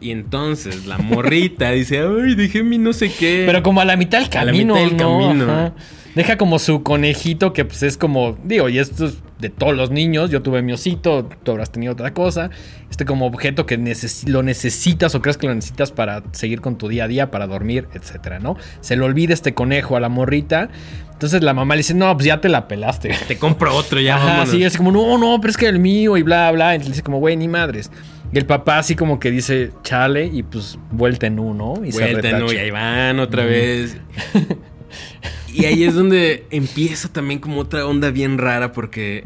[0.00, 3.44] Y entonces la morrita dice, ay, dejé mi no sé qué.
[3.46, 5.18] Pero como a la mitad del A la camino, mitad del ¿no?
[5.20, 5.44] camino.
[5.52, 5.72] Ajá.
[6.16, 9.90] Deja como su conejito, que pues es como, digo, y esto es de todos los
[9.90, 10.30] niños.
[10.30, 12.48] Yo tuve mi osito, tú habrás tenido otra cosa.
[12.90, 16.78] Este como objeto que neces- lo necesitas o crees que lo necesitas para seguir con
[16.78, 18.56] tu día a día, para dormir, etcétera, ¿no?
[18.80, 20.70] Se le olvida este conejo a la morrita.
[21.12, 23.14] Entonces la mamá le dice, no, pues ya te la pelaste.
[23.28, 24.48] Te compro otro ya, Ajá, vámonos.
[24.50, 26.74] sí, así como, no, no, pero es que el mío y bla, bla.
[26.74, 27.90] Entonces le dice como, güey, ni madres.
[28.32, 31.74] Y el papá así como que dice, chale, y pues vuelta en uno.
[31.84, 32.38] Y se Vuelta, ¿no?
[32.46, 32.54] retacha.
[32.54, 33.98] Y ahí van otra vez.
[35.56, 39.24] y ahí es donde empieza también como otra onda bien rara porque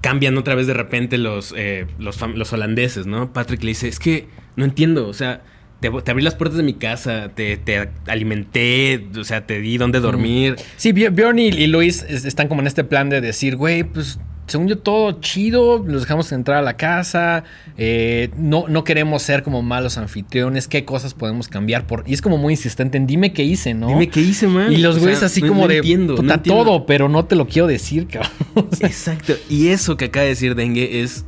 [0.00, 3.32] cambian otra vez de repente los, eh, los, los holandeses, ¿no?
[3.32, 5.42] Patrick le dice, es que no entiendo, o sea,
[5.80, 9.78] te, te abrí las puertas de mi casa, te, te alimenté, o sea, te di
[9.78, 10.56] dónde dormir.
[10.76, 13.84] Sí, Bj- Bjorn y, y Luis es- están como en este plan de decir, güey,
[13.84, 14.18] pues
[14.50, 15.82] según yo, todo chido.
[15.86, 17.44] Los dejamos entrar a la casa.
[17.78, 20.68] eh, no, no queremos ser como malos anfitriones.
[20.68, 21.86] ¿Qué cosas podemos cambiar?
[21.86, 22.04] Por...
[22.06, 23.88] Y es como muy insistente en dime qué hice, ¿no?
[23.88, 24.72] Dime qué hice, man.
[24.72, 26.64] Y los O sea, güeyes así no- como no de entiendo, no puta entiendo.
[26.64, 28.30] todo, pero no te lo quiero decir, cabrón.
[28.54, 29.34] O sea, Exacto.
[29.48, 31.24] Y eso que acaba de decir Dengue es,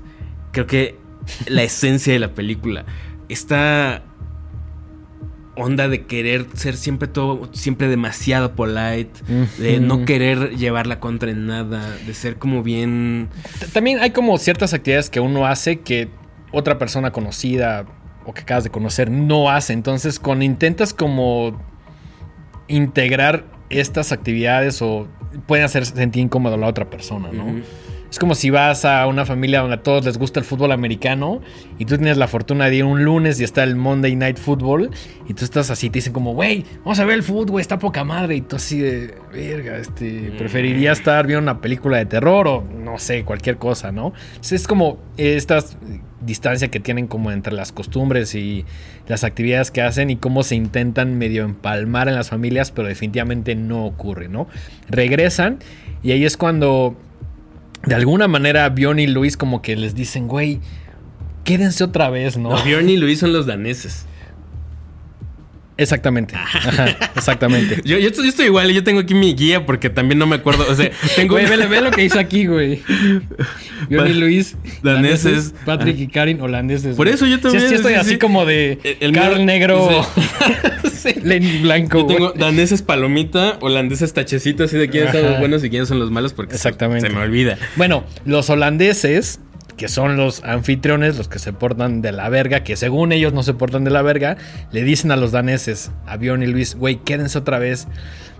[0.50, 0.96] creo que,
[1.46, 2.84] la esencia de la película.
[3.28, 4.02] Esta
[5.54, 9.20] onda de querer ser siempre todo, siempre demasiado polite,
[9.58, 13.28] de no querer llevarla contra en nada, de ser como bien...
[13.72, 16.08] También hay como ciertas actividades que uno hace que
[16.52, 17.84] otra persona conocida
[18.24, 19.72] o que acabas de conocer no hace.
[19.72, 21.60] Entonces, cuando intentas como
[22.68, 25.08] integrar estas actividades o
[25.46, 27.62] pueden hacer sentir incómodo a la otra persona, ¿no?
[28.12, 31.40] Es como si vas a una familia donde a todos les gusta el fútbol americano
[31.78, 34.90] y tú tienes la fortuna de ir un lunes y está el Monday Night Football
[35.26, 38.04] y tú estás así, te dicen como, güey, vamos a ver el fútbol, está poca
[38.04, 38.36] madre.
[38.36, 42.98] Y tú así de, verga, este, preferiría estar viendo una película de terror o no
[42.98, 44.12] sé, cualquier cosa, ¿no?
[44.32, 45.64] Entonces, es como esta
[46.20, 48.66] distancia que tienen como entre las costumbres y
[49.08, 53.54] las actividades que hacen y cómo se intentan medio empalmar en las familias, pero definitivamente
[53.54, 54.48] no ocurre, ¿no?
[54.90, 55.60] Regresan
[56.02, 56.94] y ahí es cuando
[57.84, 60.60] de alguna manera Bjorn y Luis como que les dicen, güey,
[61.44, 62.50] quédense otra vez, ¿no?
[62.50, 64.06] No, Bjorn y Luis son los daneses.
[65.78, 66.34] Exactamente.
[66.36, 67.80] Ajá, exactamente.
[67.84, 70.36] Yo, yo, estoy- yo estoy igual, yo tengo aquí mi guía porque también no me
[70.36, 71.34] acuerdo, o sea, tengo...
[71.34, 72.82] Güey, ve, ve lo que hizo aquí, güey.
[73.88, 75.54] Bjorn y Luis, Daneses.
[75.64, 76.94] Patrick y Karin, holandeses.
[76.96, 78.18] Por eso yo también, Sí, estoy sí, así sí.
[78.18, 80.06] como de El- el Carl mío- negro.
[81.24, 81.98] Lenny blanco.
[82.00, 85.98] Yo tengo daneses palomita, holandeses tachecito, así de quiénes son los buenos y quiénes son
[85.98, 87.08] los malos, porque se- Exactamente.
[87.08, 87.58] se me olvida.
[87.76, 89.40] Bueno, los holandeses,
[89.76, 93.42] que son los anfitriones, los que se portan de la verga, que según ellos no
[93.42, 94.36] se portan de la verga,
[94.70, 97.88] le dicen a los daneses, a Bjorn y Luis, güey, quédense otra vez.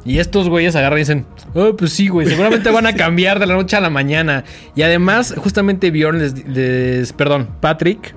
[0.05, 3.47] Y estos güeyes agarran y dicen, oh, pues sí, güey, seguramente van a cambiar de
[3.47, 4.43] la noche a la mañana.
[4.75, 8.15] Y además, justamente Bjorn les, les- perdón, Patrick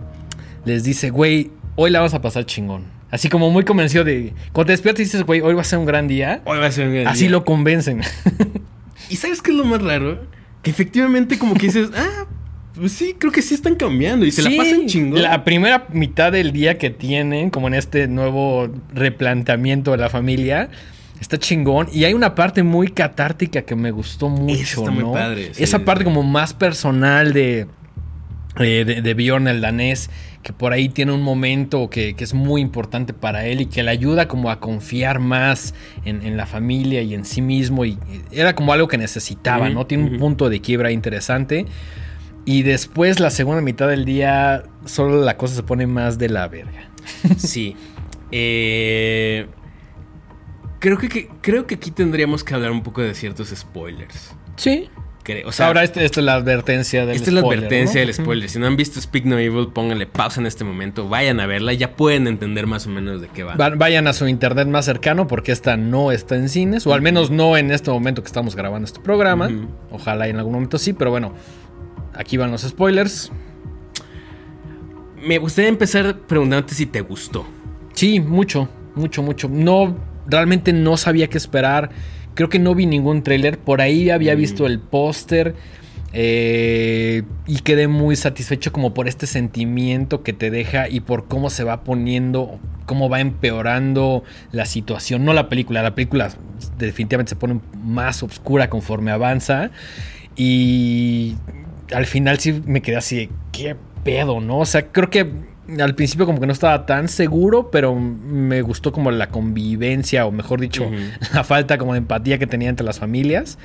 [0.66, 2.86] les dice, güey, hoy la vas a pasar chingón.
[3.12, 5.78] Así como muy convencido de, cuando te despiertas y dices, güey, hoy va a ser
[5.80, 6.42] un gran día.
[6.46, 7.30] Hoy va a ser un gran Así día.
[7.30, 8.02] lo convencen.
[9.10, 10.26] ¿Y sabes qué es lo más raro?
[10.64, 12.26] Que efectivamente como que dices, ah,
[12.78, 15.22] pues sí, creo que sí están cambiando y se Sí, la pasan chingón.
[15.22, 20.70] La primera mitad del día que tienen, como en este nuevo replanteamiento de la familia,
[21.22, 21.88] está chingón.
[21.94, 25.14] Y hay una parte muy catártica que me gustó mucho, está muy ¿no?
[25.14, 26.06] padre, sí, Esa parte sí.
[26.06, 27.68] como más personal de,
[28.60, 30.10] eh, de, de Bjorn el danés,
[30.44, 33.82] que por ahí tiene un momento que, que es muy importante para él y que
[33.82, 37.84] le ayuda como a confiar más en, en la familia y en sí mismo.
[37.86, 37.98] Y
[38.32, 39.88] era como algo que necesitaba, ¿no?
[39.88, 41.66] Tiene un punto de quiebra interesante.
[42.46, 46.48] Y después, la segunda mitad del día, solo la cosa se pone más de la
[46.48, 46.90] verga.
[47.38, 47.76] Sí.
[48.32, 49.48] Eh,
[50.80, 54.34] creo, que, que- creo que aquí tendríamos que hablar un poco de ciertos spoilers.
[54.58, 54.90] Sí.
[55.48, 58.06] O sea, Ahora, este- esta es la advertencia del Esta es la spoiler, advertencia ¿no?
[58.06, 58.48] del spoiler.
[58.48, 61.74] Si no han visto Speak No Evil, pónganle pausa en este momento, vayan a verla
[61.74, 63.56] y ya pueden entender más o menos de qué va.
[63.56, 67.02] Va- Vayan a su internet más cercano porque esta no está en cines, o al
[67.02, 69.50] menos no en este momento que estamos grabando este programa.
[69.90, 71.34] Ojalá en algún momento sí, pero bueno,
[72.16, 73.32] aquí van los spoilers.
[75.22, 77.46] Me gustaría empezar preguntándote si te gustó.
[77.94, 79.50] Sí, mucho, mucho, mucho.
[79.50, 79.96] No,
[80.28, 81.90] realmente no sabía qué esperar.
[82.36, 83.58] Creo que no vi ningún tráiler.
[83.58, 84.38] Por ahí había Mm.
[84.38, 85.56] visto el póster.
[86.18, 91.50] eh, y quedé muy satisfecho como por este sentimiento que te deja y por cómo
[91.50, 94.24] se va poniendo, cómo va empeorando
[94.54, 95.26] la situación.
[95.26, 96.30] No la película, la película
[96.78, 99.72] definitivamente se pone más oscura conforme avanza.
[100.38, 101.36] Y
[101.94, 104.60] al final sí me quedé así de, ¿qué pedo, no?
[104.60, 105.28] O sea, creo que
[105.80, 110.32] al principio como que no estaba tan seguro, pero me gustó como la convivencia, o
[110.32, 110.90] mejor dicho,
[111.34, 113.58] la falta como de empatía que tenía entre las familias.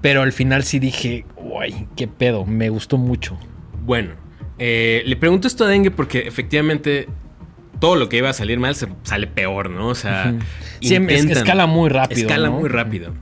[0.00, 3.38] Pero al final sí dije, uy, qué pedo, me gustó mucho.
[3.84, 4.14] Bueno,
[4.58, 7.08] eh, le pregunto esto a Dengue porque efectivamente
[7.80, 9.88] todo lo que iba a salir mal se sale peor, ¿no?
[9.88, 10.44] O sea, Ujú.
[10.80, 12.58] Sí, es- intentan- escala muy rápido, Escala ¿no?
[12.60, 13.14] muy rápido.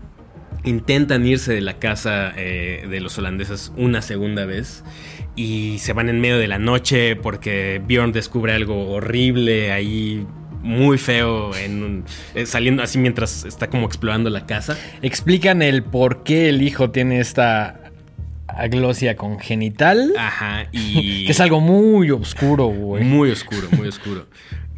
[0.65, 4.85] Intentan irse de la casa eh, de los holandeses una segunda vez
[5.37, 10.27] y se van en medio de la noche porque Bjorn descubre algo horrible ahí.
[10.63, 14.77] Muy feo en un- eh, saliendo así mientras está como explorando la casa.
[15.01, 17.81] Explican el por qué el hijo tiene esta
[18.47, 23.03] aglosia congenital, Ajá, y que es algo muy oscuro, güey.
[23.05, 24.27] Muy oscuro, muy oscuro.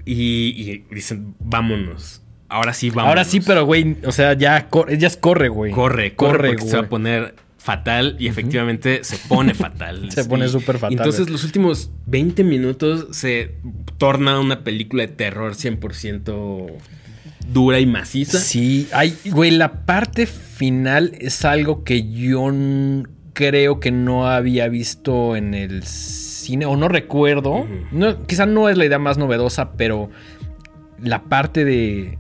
[0.05, 0.15] Y,
[0.57, 2.22] y dicen, vámonos.
[2.53, 3.09] Ahora sí, vámonos.
[3.09, 5.73] Ahora sí, pero güey, o sea, ya, cor- ya corre, güey.
[5.73, 10.11] Corre, corre, Corre, porque se va a poner fatal y efectivamente se pone fatal.
[10.11, 10.99] Se pone súper fatal.
[10.99, 13.55] Entonces los últimos 20 minutos se
[13.99, 16.73] torna una película de terror 100%
[17.53, 18.39] dura y maciza.
[18.41, 22.51] Sí, hay, güey, la parte final es algo que yo
[23.33, 27.65] creo que no había visto en el cine, o no recuerdo.
[27.93, 30.11] no, quizá no es la idea más novedosa, pero
[31.01, 32.19] la parte de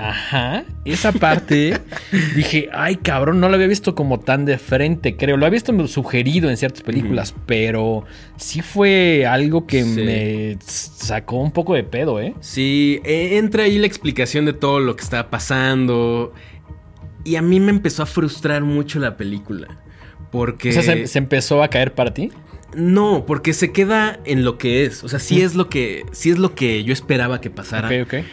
[0.00, 1.78] Ajá, esa parte
[2.34, 5.36] dije, ay cabrón, no lo había visto como tan de frente, creo.
[5.36, 8.04] Lo había visto sugerido en ciertas películas, pero
[8.36, 12.34] sí fue algo que me sacó un poco de pedo, ¿eh?
[12.40, 16.32] Sí, e, entra ahí la explicación de todo lo que estaba pasando.
[17.24, 19.78] Y a mí me empezó a frustrar mucho la película.
[20.30, 20.70] Porque.
[20.70, 22.30] O sea, ¿se, empezó a caer para ti?
[22.74, 25.02] No, porque se queda en lo que es.
[25.02, 26.04] O sea, sí es lo que.
[26.12, 27.88] Sí es lo que yo esperaba que pasara.
[27.88, 28.24] Ok, ok.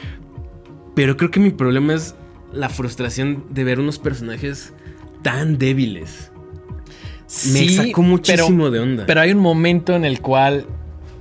[0.97, 2.15] Pero creo que mi problema es
[2.51, 4.73] la frustración de ver unos personajes
[5.21, 6.31] tan débiles.
[7.53, 9.05] Me sacó muchísimo de onda.
[9.05, 10.65] Pero hay un momento en el cual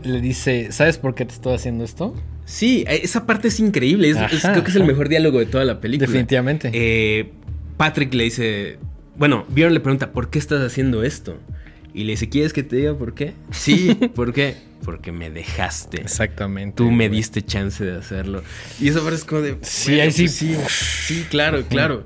[0.02, 2.14] le dice, ¿sabes por qué te estoy haciendo esto?
[2.46, 4.10] Sí, e, esa parte es increíble.
[4.14, 6.06] creo que es el mejor diálogo de toda la película.
[6.06, 6.70] Definitivamente.
[6.72, 7.32] Eh,
[7.76, 8.78] Patrick le dice,
[9.18, 11.36] bueno, Bjorn le pregunta, ¿por qué estás haciendo esto?
[11.96, 13.32] Y le dice, ¿quieres que te diga por qué?
[13.50, 14.54] Sí, ¿por qué?
[14.84, 16.02] Porque me dejaste.
[16.02, 16.76] Exactamente.
[16.76, 18.42] Tú me diste chance de hacerlo.
[18.78, 19.56] Y eso parece como de...
[19.62, 20.24] Sí, ahí sí.
[20.24, 22.04] Pues sí, sí, claro, claro.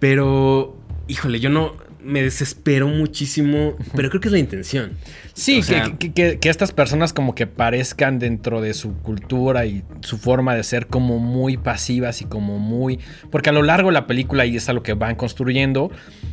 [0.00, 0.76] Pero,
[1.06, 1.76] híjole, yo no
[2.08, 4.92] me desesperó muchísimo, pero creo que es la intención.
[5.34, 10.64] Sí, que, estas personas como que parezcan dentro de su cultura y su forma de
[10.64, 12.98] ser como muy pasivas y como muy...
[13.30, 15.92] Porque a lo largo de la película, y es a lo que van construyendo,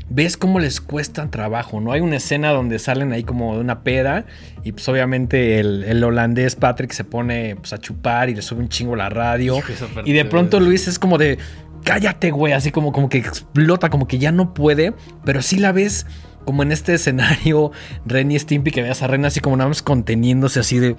[0.10, 1.92] ves cómo les cuesta trabajo, ¿no?
[1.92, 4.26] Hay una escena donde salen ahí como de una peda
[4.64, 8.70] y pues obviamente el, holandés Patrick se pone pues, a chupar y le sube un
[8.70, 9.60] chingo la radio.
[10.06, 11.38] Y de pronto Luis es como de
[11.86, 15.72] cállate, güey, así como, como que explota, como que ya no puede, pero sí la
[15.72, 16.06] ves
[16.44, 17.72] como en este escenario
[18.06, 20.96] Ren y Stimpy que veas a Ren así como nada más conteniéndose así de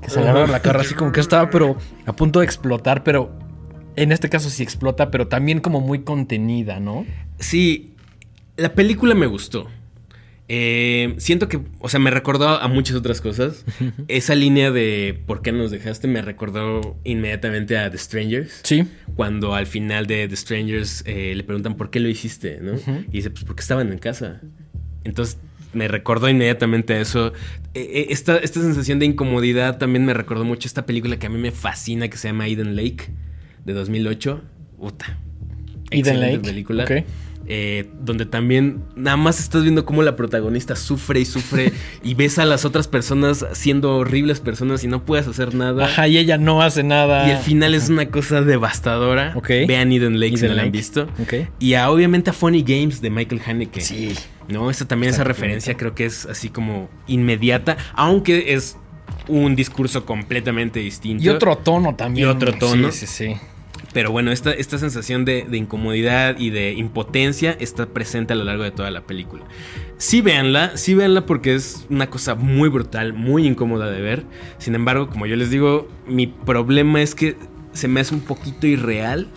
[0.00, 1.76] que se agarra la cara así como que estaba pero
[2.06, 3.32] a punto de explotar, pero
[3.96, 7.06] en este caso sí explota, pero también como muy contenida, ¿no?
[7.38, 7.94] Sí,
[8.56, 9.68] la película me gustó.
[10.48, 13.64] Eh, siento que, o sea, me recordó a muchas otras cosas.
[14.08, 16.06] Esa línea de ¿por qué nos dejaste?
[16.08, 18.60] me recordó inmediatamente a The Strangers.
[18.62, 18.84] Sí.
[19.16, 22.60] Cuando al final de The Strangers eh, le preguntan ¿por qué lo hiciste?
[22.60, 22.74] ¿no?
[23.08, 24.40] Y dice, pues porque estaban en casa.
[25.04, 25.38] Entonces
[25.72, 27.32] me recordó inmediatamente a eso.
[27.74, 31.30] E, e, esta, esta sensación de incomodidad también me recordó mucho esta película que a
[31.30, 33.10] mí me fascina que se llama Eden Lake
[33.64, 34.42] de 2008.
[34.78, 35.18] Puta.
[35.90, 36.38] Eden Lake.
[36.38, 36.86] película.
[37.48, 41.72] Eh, donde también nada más estás viendo cómo la protagonista sufre y sufre
[42.02, 45.84] y ves a las otras personas siendo horribles personas y no puedes hacer nada.
[45.84, 47.28] Ajá, y ella no hace nada.
[47.28, 49.32] Y el final es una cosa devastadora.
[49.36, 49.48] Ok.
[49.68, 51.08] Vean Eden Lake si no la han visto.
[51.22, 51.34] Ok.
[51.60, 53.80] Y obviamente a Funny Games de Michael Haneke.
[53.80, 54.14] Sí.
[54.48, 54.70] ¿No?
[54.70, 58.76] Esa también, esa referencia creo que es así como inmediata, aunque es
[59.28, 61.22] un discurso completamente distinto.
[61.22, 62.26] Y otro tono también.
[62.26, 62.92] Y otro tono.
[62.92, 63.36] Sí, sí, sí.
[63.96, 68.62] Pero bueno, esta, esta sensación de, incomodidad y de impotencia está presente a lo largo
[68.62, 69.44] de toda la película.
[69.96, 74.26] Sí véanla, sí véanla porque es una cosa muy brutal, muy incómoda de ver.
[74.58, 77.36] Sin embargo, como yo les digo, mi problema es que
[77.72, 79.28] se me hace un poquito irreal.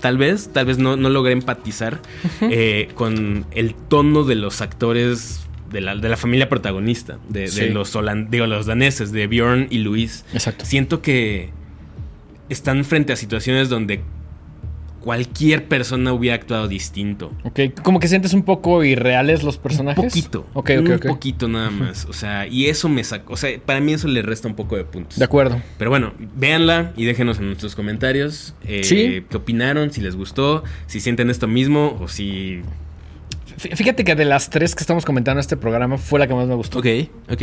[0.00, 2.00] Tal vez, tal vez no, no logré empatizar
[2.40, 7.94] eh, con el tono de los actores de la, de la, familia protagonista, de, los,
[7.94, 10.24] los daneses, de Bjorn y Luis.
[10.32, 10.64] Exacto.
[10.64, 11.52] Siento que
[12.48, 14.02] están frente a situaciones donde
[15.00, 17.32] cualquier persona hubiera actuado distinto.
[17.44, 20.02] Ok, como que sientes un poco irreales los personajes.
[20.02, 20.46] Un poquito.
[20.54, 22.04] Ok, ok, Un poquito nada más.
[22.06, 23.32] O sea, y eso me sacó.
[23.32, 25.18] O sea, para mí eso le resta un poco de puntos.
[25.18, 25.62] De acuerdo.
[25.78, 29.24] Pero bueno, véanla y déjenos en nuestros comentarios eh, ¿Sí?
[29.30, 32.60] qué opinaron, si les gustó, si sienten esto mismo o si.
[33.56, 36.46] Fíjate que de las tres que estamos comentando en este programa fue la que más
[36.46, 36.78] me gustó.
[36.78, 36.86] Ok,
[37.30, 37.42] ok.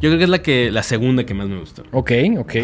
[0.00, 1.82] Yo creo que es la que la segunda que más me gustó.
[1.92, 2.54] Ok, ok.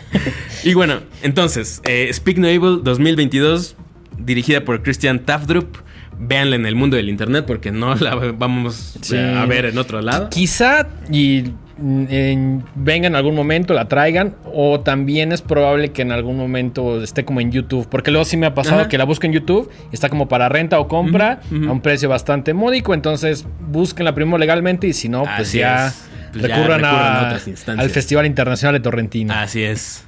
[0.64, 3.76] y bueno, entonces, eh, Speak No Evil 2022,
[4.18, 5.76] dirigida por Christian Tafdrup.
[6.22, 10.28] Véanla en el mundo del internet porque no la vamos a ver en otro lado.
[10.28, 11.44] Quizá y
[11.78, 17.02] mm, venga en algún momento, la traigan, o también es probable que en algún momento
[17.02, 19.70] esté como en YouTube, porque luego sí me ha pasado que la busco en YouTube,
[19.92, 24.88] está como para renta o compra, a un precio bastante módico, entonces búsquenla primero legalmente
[24.88, 25.90] y si no, pues ya...
[26.32, 27.84] Pues recurran, a, otras instancias.
[27.84, 29.34] al Festival Internacional de Torrentino.
[29.34, 30.04] Así es.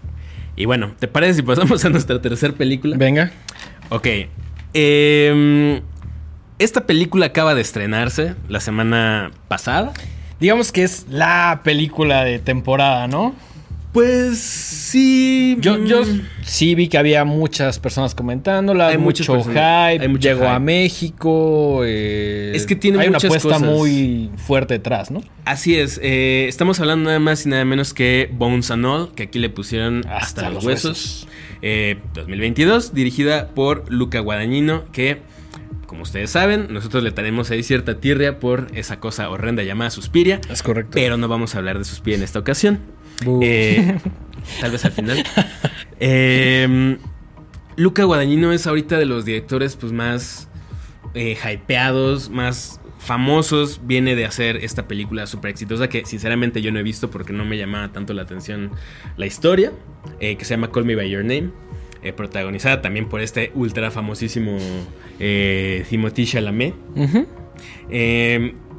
[0.57, 2.97] Y bueno, ¿te parece si pasamos a nuestra tercera película?
[2.97, 3.31] Venga.
[3.89, 4.07] Ok.
[4.75, 5.81] Em,
[6.59, 9.93] esta película acaba de estrenarse la semana pasada.
[10.41, 13.35] Digamos que es la película de temporada, ¿no?
[13.93, 15.57] Pues sí.
[15.61, 16.23] Yo, yo mm.
[16.43, 18.89] sí vi que había muchas personas comentándola.
[18.89, 20.09] Hay mucho hype.
[20.19, 21.83] llegó a México.
[21.85, 25.23] Eh, es que tiene hay una apuesta muy fuerte detrás, ¿no?
[25.45, 26.01] Así es.
[26.03, 29.51] Eh, estamos hablando nada más y nada menos que Bones and All, que aquí le
[29.51, 31.29] pusieron hasta, los huesos.
[32.15, 35.21] 2022, eh, dirigida por Luca Guadagnino, que
[35.87, 40.41] como ustedes saben, nosotros le tenemos ahí cierta tirria por esa cosa horrenda llamada Suspiria.
[40.49, 40.93] Es correcto.
[40.95, 42.81] Pero no vamos a hablar de Suspiria en esta ocasión.
[43.43, 43.99] Eh,
[44.61, 45.25] tal vez al final.
[46.01, 46.97] Eh,
[47.77, 50.49] Luca Guadagnino es ahorita de los directores pues más
[51.15, 53.81] eh, hypeados, más famosos.
[53.85, 57.45] Viene de hacer esta película súper exitosa que sinceramente yo no he visto porque no
[57.45, 58.71] me llamaba tanto la atención
[59.17, 59.73] la historia,
[60.21, 61.51] eh, que se llama Call Me By Your Name.
[62.03, 64.59] eh, protagonizada también por este ultra famosísimo
[65.19, 66.75] Timothée Chalamet.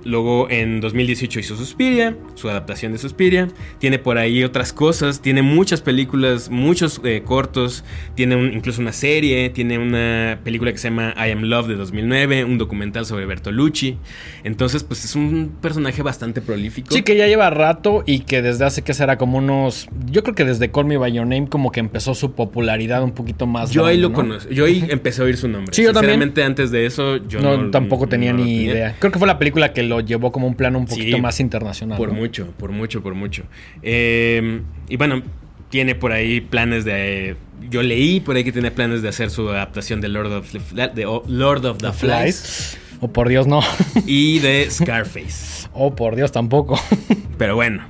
[0.05, 3.47] Luego en 2018 hizo Suspiria, su adaptación de Suspiria.
[3.79, 7.83] Tiene por ahí otras cosas, tiene muchas películas, muchos eh, cortos,
[8.15, 11.75] tiene un- incluso una serie, tiene una película que se llama I Am Love de
[11.75, 13.97] 2009, un documental sobre Bertolucci.
[14.43, 16.93] Entonces, pues es un personaje bastante prolífico.
[16.93, 19.87] Sí, que ya lleva rato y que desde hace que será como unos.
[20.09, 23.11] Yo creo que desde Call Me By Your Name, como que empezó su popularidad un
[23.13, 23.71] poquito más.
[23.71, 24.15] Yo ahí lo ¿no?
[24.15, 25.73] conozco, yo ahí empecé a oír su nombre.
[25.73, 26.23] Sí, yo también.
[26.43, 28.95] Antes de eso, yo no, no, tampoco tenía no ni idea.
[28.99, 31.39] Creo que fue la película que lo llevó como un plano un poquito Sí, más
[31.39, 31.97] internacional.
[31.97, 32.15] Por ¿no?
[32.15, 33.43] mucho, por mucho, por mucho.
[33.81, 35.21] Eh, y bueno,
[35.69, 37.35] tiene por ahí planes de.
[37.69, 40.87] yo leí por ahí que tiene planes de hacer su adaptación de Lord of the,
[40.89, 42.77] de Lord of the, The Flies Flies.
[43.01, 43.59] Oh, por Dios, no.
[44.05, 45.67] y de Scarface.
[45.75, 46.79] Oh, por Dios, tampoco.
[47.39, 47.83] Pero bueno.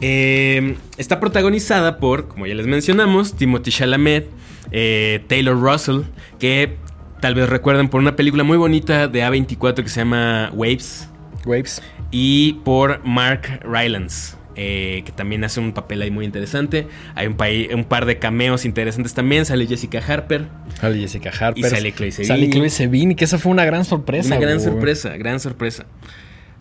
[0.00, 4.28] Eh, está protagonizada por, como ya les mencionamos, Timothy Chalamet,
[4.72, 6.00] eh, Taylor Russell,
[6.40, 6.76] que
[7.20, 11.08] tal vez recuerden por una película muy bonita de A24 que se llama Waves.
[11.46, 11.82] Waves.
[12.10, 14.36] y por Mark Rylance.
[14.56, 16.86] eh, que también hace un papel ahí muy interesante.
[17.16, 19.44] Hay un, paí- un par de cameos interesantes también.
[19.44, 20.46] Sale Jessica Harper.
[20.80, 21.64] Sale Jessica Harper.
[21.64, 22.28] Y sale Chloe Sevigny.
[22.28, 24.28] Sale Chloe Sevigny, que esa fue una gran sorpresa.
[24.28, 25.86] Una gran sorpresa, gran sorpresa.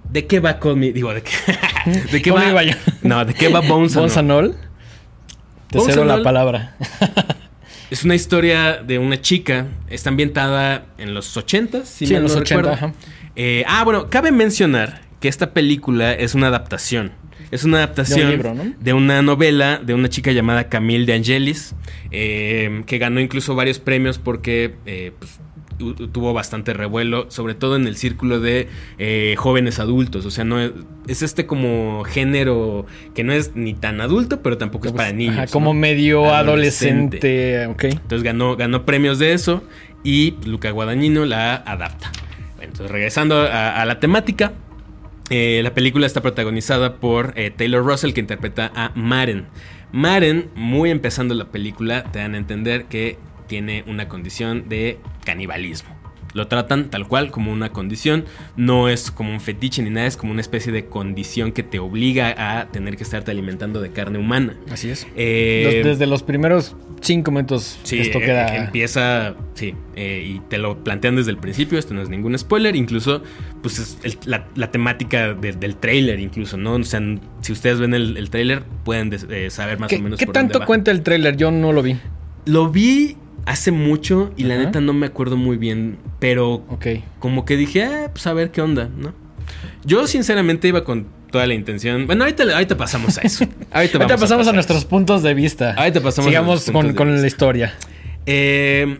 [0.09, 0.91] ¿De qué va Call Me?
[0.91, 1.31] Digo, ¿de qué,
[2.11, 2.51] ¿de qué va?
[2.51, 4.19] By Your- No, ¿de qué va Bones, Bones All?
[4.21, 4.55] and All.
[5.69, 6.23] Te Bones cedo la All.
[6.23, 6.75] palabra.
[7.91, 9.67] Es una historia de una chica.
[9.87, 12.87] Está ambientada en los 80 si Sí, en los no 80, recuerdo.
[12.87, 12.93] ajá.
[13.35, 17.11] Eh, ah, bueno, cabe mencionar que esta película es una adaptación.
[17.51, 18.73] Es una adaptación libro, ¿no?
[18.79, 21.75] de una novela de una chica llamada Camille de Angelis,
[22.11, 25.39] eh, que ganó incluso varios premios porque eh, pues,
[25.77, 30.25] tu- tuvo bastante revuelo, sobre todo en el círculo de eh, jóvenes adultos.
[30.25, 30.71] O sea, no es,
[31.07, 35.37] es este como género que no es ni tan adulto, pero tampoco es para niños.
[35.37, 35.79] Ajá, como ¿no?
[35.79, 37.17] medio Adolescente.
[37.59, 37.67] adolescente.
[37.67, 37.83] Ok.
[38.01, 39.63] Entonces ganó, ganó premios de eso
[40.03, 42.11] y pues, Luca Guadagnino la adapta.
[42.73, 44.53] Entonces regresando a, a la temática,
[45.29, 49.45] eh, la película está protagonizada por eh, Taylor Russell que interpreta a Maren.
[49.91, 53.17] Maren, muy empezando la película, te dan a entender que
[53.47, 55.95] tiene una condición de canibalismo.
[56.33, 58.25] Lo tratan tal cual como una condición,
[58.57, 61.77] no es como un fetiche ni nada, es como una especie de condición que te
[61.77, 64.57] obliga a tener que estarte alimentando de carne humana.
[64.71, 65.05] Así es.
[65.15, 68.55] Eh, desde los primeros cinco minutos Sí, esto eh, queda.
[68.55, 72.75] empieza, sí, eh, y te lo plantean desde el principio, esto no es ningún spoiler,
[72.75, 73.21] incluso,
[73.61, 76.73] pues es el- la, la temática de- del trailer incluso, ¿no?
[76.73, 77.01] O sea,
[77.41, 80.25] si ustedes ven el, el trailer, pueden des- eh, saber más ¿Qué, o menos qué
[80.25, 80.65] por tanto dónde va.
[80.65, 81.37] cuenta el tráiler?
[81.37, 81.97] Yo no lo vi.
[82.45, 86.87] Lo vi hace mucho y la neta no me acuerdo muy bien, pero Ok.
[87.19, 89.13] como que dije, ah, pues a ver qué onda, ¿no?
[89.85, 93.43] Yo sinceramente iba con toda la intención, bueno, ahorita, ahorita pasamos a eso.
[93.71, 94.53] Ahorita, Ahorita pasamos a, pasar.
[94.53, 95.73] nuestros puntos de vista.
[95.73, 97.73] Ahorita pasamos a Sigamos puntos con, con la historia.
[98.27, 98.99] Eh,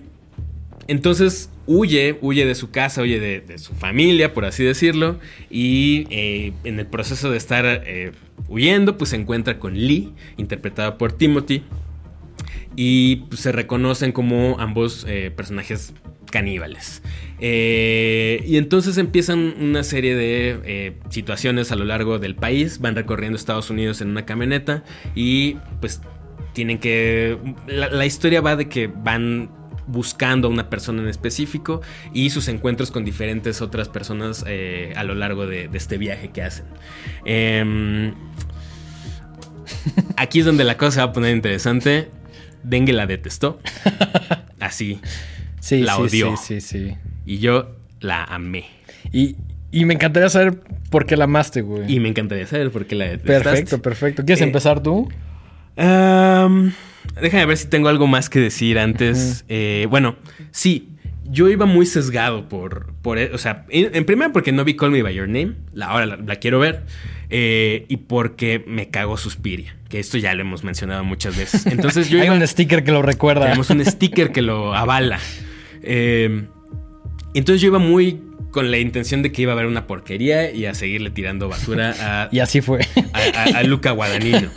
[0.88, 5.20] entonces huye, huye de su casa, huye de, de su familia, por así decirlo.
[5.52, 8.14] Y eh, en el proceso de estar eh,
[8.48, 11.62] huyendo, pues se encuentra con Lee, interpretada por Timothy.
[12.76, 15.06] Y pues, se reconocen como ambos
[15.36, 15.94] personajes
[16.34, 17.04] caníbales.
[17.40, 22.80] Eh, y entonces empiezan una serie de eh, situaciones a lo largo del país.
[22.80, 24.84] Van recorriendo Estados Unidos en una camioneta.
[25.14, 26.02] Y pues
[26.54, 27.38] tienen que.
[27.68, 29.52] La, la historia va de que van
[29.86, 31.82] buscando a una persona en específico
[32.14, 36.32] y sus encuentros con diferentes otras personas eh, a lo largo de, de este viaje
[36.32, 36.66] que hacen.
[37.26, 38.16] Em,
[40.18, 42.10] aquí es donde la cosa se va a poner interesante.
[42.64, 43.60] Dengue la detestó.
[44.60, 45.00] Así.
[45.64, 46.36] Sí, La sí, odió.
[46.38, 46.96] sí, sí, sí.
[47.26, 48.66] Y yo la amé.
[49.14, 49.38] Y,
[49.72, 50.60] y me encantaría saber
[50.90, 51.92] por qué la amaste, güey.
[51.92, 53.44] Y me encantaría saber por qué la detestaste.
[53.44, 54.26] Perfecto, perfecto.
[54.26, 55.10] ¿Quieres Eh, empezar tú?
[55.78, 56.74] Am,
[57.22, 59.46] déjame ver si tengo algo más que decir antes.
[59.50, 60.16] Eh, bueno,
[60.52, 60.90] sí.
[61.26, 62.94] Yo iba muy sesgado por.
[63.02, 65.54] por o sea, en, en primera porque no vi Call Me By Your Name.
[65.74, 66.84] La, ahora la, la quiero ver.
[67.30, 69.76] eh, y porque me cagó Suspiria.
[69.90, 71.66] Que esto ya lo hemos mencionado muchas veces.
[71.72, 72.36] Entonces yo Hay iba.
[72.36, 73.46] un sticker que lo recuerda.
[73.46, 75.18] Tenemos un sticker que lo avala.
[75.84, 76.48] Eh,
[77.34, 78.22] entonces yo iba muy
[78.52, 81.96] con la intención de que iba a haber una porquería y a seguirle tirando basura
[82.00, 82.80] a, Y así fue.
[83.14, 84.50] a, a- a Luca Guadagnino.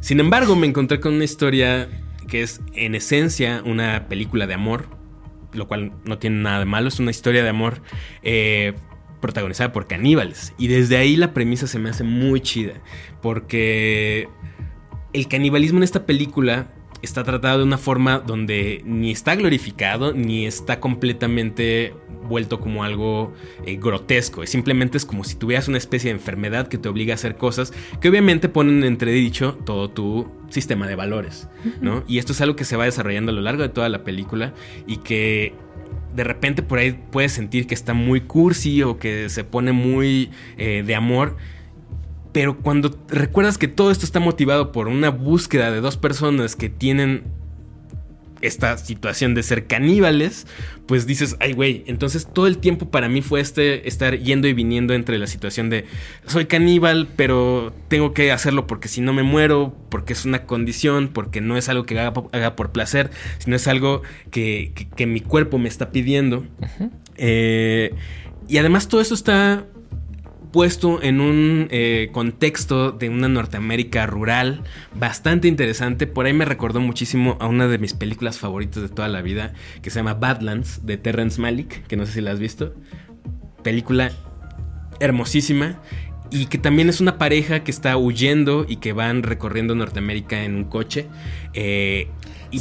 [0.00, 1.88] Sin embargo, me encontré con una historia
[2.28, 4.88] que es en esencia una película de amor
[5.52, 7.82] lo cual no tiene nada de malo, es una historia de amor
[8.22, 8.74] eh,
[9.20, 10.52] protagonizada por caníbales.
[10.58, 12.74] Y desde ahí la premisa se me hace muy chida,
[13.20, 14.28] porque
[15.12, 16.68] el canibalismo en esta película
[17.02, 21.94] está tratado de una forma donde ni está glorificado ni está completamente
[22.28, 23.34] vuelto como algo
[23.66, 24.46] eh, grotesco.
[24.46, 27.72] Simplemente es como si tuvieras una especie de enfermedad que te obliga a hacer cosas
[28.00, 31.48] que obviamente ponen en entredicho todo tu sistema de valores,
[31.80, 32.04] ¿no?
[32.08, 34.54] Y esto es algo que se va desarrollando a lo largo de toda la película
[34.86, 35.54] y que
[36.14, 40.30] de repente por ahí puedes sentir que está muy cursi o que se pone muy
[40.56, 41.36] eh, de amor.
[42.32, 46.68] Pero cuando recuerdas que todo esto está motivado por una búsqueda de dos personas que
[46.68, 47.24] tienen
[48.40, 50.46] esta situación de ser caníbales,
[50.86, 54.54] pues dices, ay güey, entonces todo el tiempo para mí fue este estar yendo y
[54.54, 55.84] viniendo entre la situación de
[56.26, 61.08] soy caníbal, pero tengo que hacerlo porque si no me muero, porque es una condición,
[61.12, 64.72] porque no es algo que haga, por placer, sino es algo que,
[65.06, 66.46] mi cuerpo me está pidiendo.
[67.16, 67.92] Eh,
[68.48, 69.66] y además todo eso está
[70.52, 74.62] puesto en un eh, contexto de una Norteamérica rural
[74.94, 76.06] bastante interesante.
[76.06, 79.52] Por ahí me recordó muchísimo a una de mis películas favoritas de toda la vida,
[79.82, 82.74] que se llama Badlands, de Terrence Malick, que no sé si la has visto.
[83.62, 84.12] Película
[85.00, 85.80] hermosísima.
[86.32, 90.54] Y que también es una pareja que está huyendo y que van recorriendo Norteamérica en
[90.54, 91.08] un coche.
[91.54, 92.08] Eh,
[92.52, 92.60] y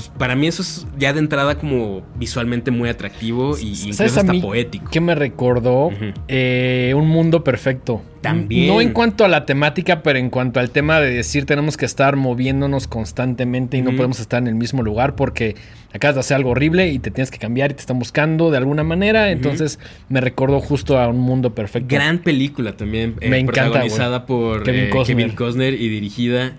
[0.00, 4.32] pues para mí eso es ya de entrada como visualmente muy atractivo y incluso hasta
[4.32, 4.90] poético.
[4.90, 5.90] Que me recordó
[6.28, 8.02] eh, un mundo perfecto.
[8.22, 8.68] También.
[8.68, 11.86] No en cuanto a la temática, pero en cuanto al tema de decir tenemos que
[11.86, 15.56] estar moviéndonos constantemente y no podemos estar en el mismo lugar porque
[15.92, 18.58] acabas de hacer algo horrible y te tienes que cambiar y te están buscando de
[18.58, 19.30] alguna manera.
[19.30, 19.78] Entonces
[20.08, 21.94] me recordó justo a un mundo perfecto.
[21.94, 23.16] Gran película también.
[23.20, 23.64] Eh, me encanta.
[23.64, 26.56] Protagonizada por eh, Kevin Costner y dirigida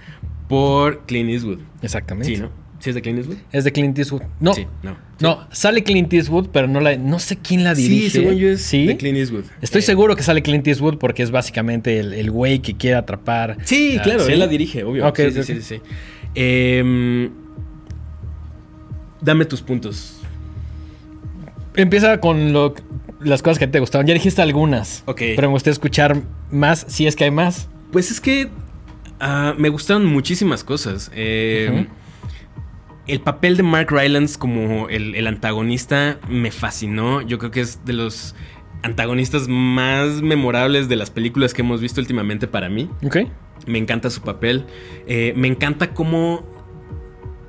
[0.47, 1.59] por Clint Eastwood.
[1.81, 2.35] Exactamente.
[2.35, 2.60] Sí, ¿no?
[2.81, 3.37] ¿Sí es de Clint Eastwood?
[3.51, 4.23] Es de Clint Eastwood.
[4.39, 4.53] No.
[4.81, 4.97] no.
[5.19, 8.09] No, sale Clint Eastwood, pero no la no sé quién la dirige.
[8.09, 9.43] Sí, según yo es de Clint Eastwood.
[9.61, 9.83] Estoy eh.
[9.83, 13.57] seguro que sale Clint Eastwood porque es básicamente el güey que quiere atrapar.
[13.63, 15.13] Sí, claro, él la dirige, obvio.
[15.15, 15.81] sí, sí, sí, sí,
[16.33, 17.29] em,
[19.21, 20.17] dame tus puntos.
[21.75, 22.73] Empieza con lo,
[23.19, 24.07] las cosas que te gustaron.
[24.07, 25.03] Ya dijiste algunas.
[25.05, 25.21] Ok.
[25.35, 26.19] Pero me gustaría escuchar
[26.49, 27.69] más, si es que hay más.
[27.91, 28.49] Pues es que
[29.19, 31.11] ah, me gustaron muchísimas cosas.
[31.13, 31.85] Eh,
[33.07, 37.21] el papel de Mark Rylance como el, antagonista me fascinó.
[37.21, 38.35] Yo creo que es de los
[38.83, 42.89] antagonistas más memorables de las películas que hemos visto últimamente para mí.
[43.03, 43.17] Ok.
[43.67, 44.65] Me encanta su papel.
[45.07, 46.43] Eh, me encanta cómo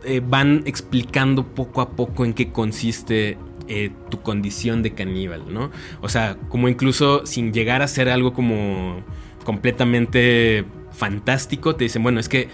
[0.04, 3.38] eh, van explicando poco a poco en qué consiste
[3.68, 5.70] eh, tu condición de caníbal, ¿no?
[6.00, 9.02] O sea, como incluso sin llegar a ser algo como
[9.44, 12.48] completamente fantástico, te dicen, bueno, es que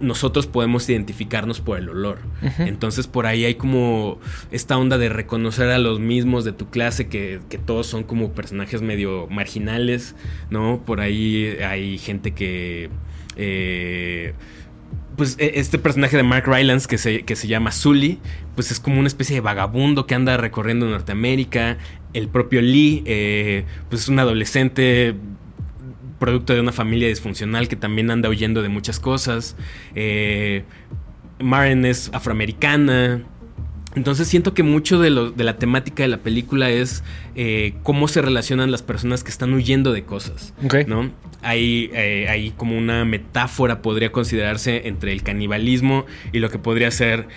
[0.00, 2.18] nosotros podemos identificarnos por el olor.
[2.58, 4.18] Entonces por ahí hay como
[4.50, 8.82] esta onda de reconocer a los mismos de tu clase, que, todos son como personajes
[8.82, 10.14] medio marginales,
[10.50, 10.82] ¿no?
[10.84, 12.90] Por ahí hay gente que...
[13.36, 14.34] Eh,
[15.16, 18.18] pues e, este personaje de Mark Rylance que se, que se llama Sully,
[18.54, 21.78] pues es como una especie de vagabundo que anda recorriendo Norteamérica.
[22.12, 25.14] El propio Lee, eh, pues es un adolescente
[26.18, 29.56] producto de una familia disfuncional que también anda huyendo de muchas cosas.
[29.94, 30.64] Eh,
[31.38, 33.22] Maren es afroamericana.
[33.94, 37.02] Entonces siento que mucho de, lo, de, la temática de la película es
[37.34, 40.52] eh, cómo se relacionan las personas que están huyendo de cosas.
[40.86, 41.10] ¿no?
[41.40, 46.90] Hay, eh, hay, como una metáfora, podría considerarse, entre el canibalismo y lo que podría
[46.90, 47.28] ser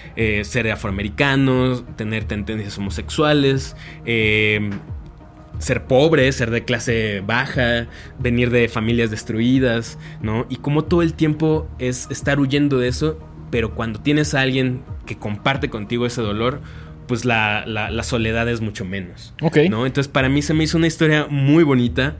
[0.44, 3.78] ser afroamericano, tener tendencias homosexuales
[5.60, 7.88] ser pobre, ser de clase baja,
[8.18, 10.46] venir de familias destruidas, ¿no?
[10.50, 13.20] Y como todo el tiempo es estar huyendo de eso,
[13.52, 16.62] pero cuando tienes a alguien que comparte contigo ese dolor,
[17.08, 17.66] pues la,
[18.04, 19.34] soledad es mucho menos.
[19.42, 19.58] Ok.
[19.70, 19.86] ¿no?
[19.86, 22.16] Entonces para mí se me hizo una historia muy bonita,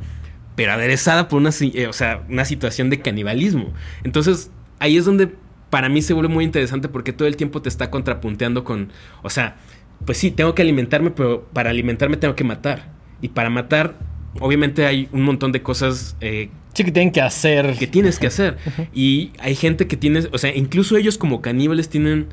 [0.56, 3.72] pero aderezada por una, eh, o sea, una situación de canibalismo.
[4.04, 5.32] Entonces ahí es donde
[5.70, 9.30] para mí se vuelve muy interesante porque todo el tiempo te está contrapunteando con, o
[9.30, 9.58] sea,
[10.06, 12.99] pues sí, tengo que alimentarme, pero para alimentarme tengo que matar.
[13.22, 13.96] Y para matar,
[14.40, 16.16] obviamente hay un montón de cosas.
[16.22, 17.76] Eh, sí, que tienen que hacer.
[17.78, 18.58] Que tienes que hacer.
[18.94, 20.22] Y hay gente que tiene.
[20.32, 22.28] O sea, incluso ellos como caníbales tienen.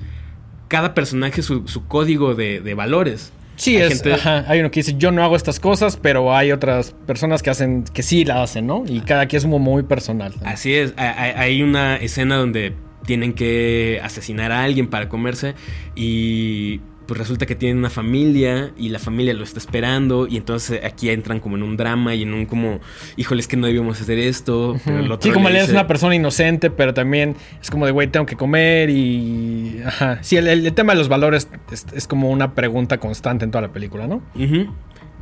[0.68, 3.32] Cada personaje su, código de, valores.
[3.54, 6.94] Sí, hay es, hay uno que dice, yo no hago estas cosas, pero hay otras
[7.06, 8.84] personas que hacen, que sí la hacen, ¿no?
[8.86, 10.34] Y cada quien es muy personal.
[10.44, 12.74] Así es, hay una escena donde
[13.06, 15.54] tienen que asesinar a alguien para comerse
[15.94, 20.84] y pues resulta que tienen una familia y la familia lo está esperando y entonces
[20.84, 22.80] aquí entran como en un drama y en un como,
[23.16, 24.76] híjole, es que no debíamos hacer esto.
[24.84, 27.92] Pero el otro Sí, como él es una persona inocente, pero también es como de,
[27.92, 29.80] güey, tengo que comer y...
[29.84, 30.18] Ajá.
[30.22, 33.62] Sí, el, el tema de los valores es, es como una pregunta constante en toda
[33.62, 34.22] la película, ¿no?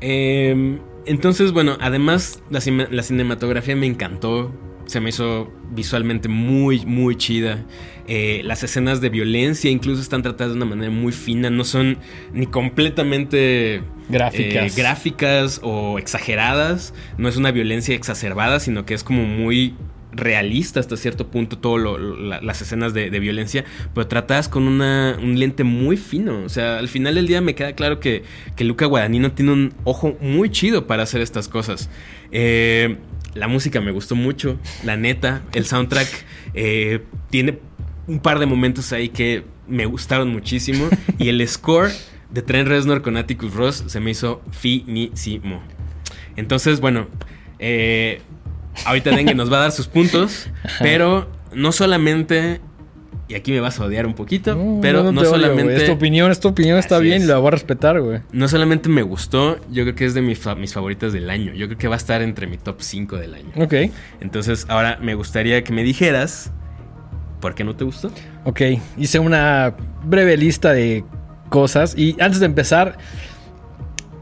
[0.00, 2.60] Eh, entonces, bueno, además la,
[2.90, 4.52] la cinematografía me encantó.
[4.86, 7.64] Se me hizo visualmente muy, muy chida.
[8.06, 11.50] Eh, las escenas de violencia incluso están tratadas de una manera muy fina.
[11.50, 11.98] No son
[12.32, 14.72] ni completamente Gráficas.
[14.76, 16.94] eh, gráficas o exageradas.
[17.18, 19.74] No es una violencia exacerbada, sino que es como muy
[20.16, 22.00] realista hasta cierto punto todas
[22.40, 26.42] las escenas de, de violencia, pero tratadas con una, un lente muy fino.
[26.44, 28.22] O sea, al final del día me queda claro que,
[28.54, 31.90] que Luca Guadagnino tiene un ojo muy chido para hacer estas cosas.
[32.30, 32.96] Eh,
[33.34, 36.08] la música me gustó mucho, la neta, el soundtrack
[36.54, 37.00] eh,
[37.30, 37.58] tiene
[38.06, 40.88] un par de momentos ahí que me gustaron muchísimo
[41.18, 41.90] y el score
[42.30, 45.62] de Trent Reznor con Atticus Ross se me hizo finísimo.
[46.36, 47.06] Entonces, bueno,
[47.58, 48.20] eh,
[48.86, 50.48] ahorita Dengue nos va a dar sus puntos,
[50.80, 52.60] pero no solamente,
[53.28, 55.76] y aquí me vas a odiar un poquito, pero no, te odio, solamente...
[55.76, 57.28] Es tu opinión, es tu opinión, está bien, es.
[57.28, 58.20] la voy a respetar, güey.
[58.32, 61.54] No solamente me gustó, yo creo que es de mis, fa- mis favoritas del año.
[61.54, 63.50] Yo creo que va a estar entre mi top 5 del año.
[63.56, 63.74] Ok,
[64.20, 66.50] Entonces, ahora me gustaría que me dijeras
[67.44, 68.10] por qué no te gustó.
[68.44, 68.60] ok.
[68.96, 71.04] Hice una breve lista de
[71.50, 72.96] cosas y antes de empezar,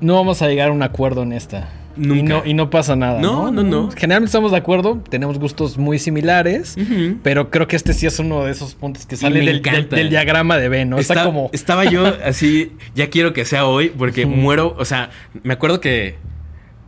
[0.00, 1.68] no vamos a llegar a un acuerdo en esta.
[1.94, 2.18] Nunca.
[2.18, 3.20] Y no, y no pasa nada.
[3.20, 3.90] No, no, no.
[3.92, 6.74] Generalmente estamos de acuerdo, tenemos gustos muy similares.
[7.22, 10.56] Pero creo que este sí es uno de esos puntos que sale del, del- diagrama
[10.58, 10.98] de Venn, ¿no?
[10.98, 11.48] Está, Está- como.
[11.52, 14.74] Estaba yo así, ya quiero que sea hoy, porque muero.
[14.78, 15.10] O sea,
[15.44, 16.16] me acuerdo que.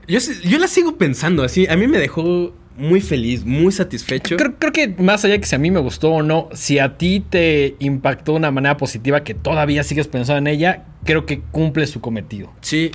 [0.08, 1.68] Yo, yo la sigo pensando así.
[1.68, 4.36] A mí me dejó muy feliz, muy satisfecho.
[4.36, 6.78] Creo, creo que más allá de que si a mí me gustó o no, si
[6.78, 11.26] a ti te impactó de una manera positiva que todavía sigues pensando en ella, creo
[11.26, 12.52] que cumple su cometido.
[12.60, 12.90] Sí.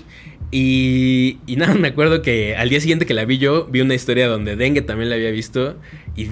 [0.52, 3.94] Y, y nada, me acuerdo que al día siguiente que la vi yo, vi una
[3.94, 5.78] historia donde Dengue también la había visto
[6.16, 6.30] y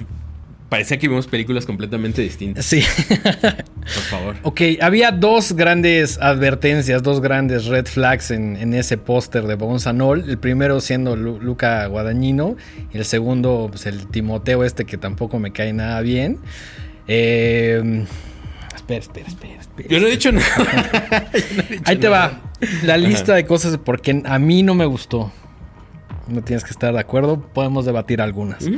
[0.68, 2.64] parecía que vimos películas completamente distintas.
[2.66, 2.82] Sí.
[3.22, 4.36] Por favor.
[4.42, 9.54] ok, había dos grandes advertencias, dos grandes red flags en, en ese póster de
[10.02, 10.28] All.
[10.28, 12.56] El primero siendo Lu- Luca Guadagnino
[12.92, 16.38] y el segundo, pues el Timoteo este que tampoco me cae nada bien.
[17.06, 18.04] Eh,
[18.74, 19.88] espera, espera, espera, espera.
[19.88, 20.46] Yo no he dicho nada.
[21.84, 22.42] Ahí te va.
[22.82, 25.32] La lista de cosas de por qué a mí no me gustó.
[26.28, 27.40] No tienes que estar de acuerdo.
[27.40, 28.68] Podemos debatir algunas.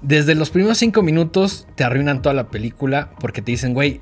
[0.00, 4.00] Desde los primeros cinco minutos te arruinan toda la película porque te dicen, güey,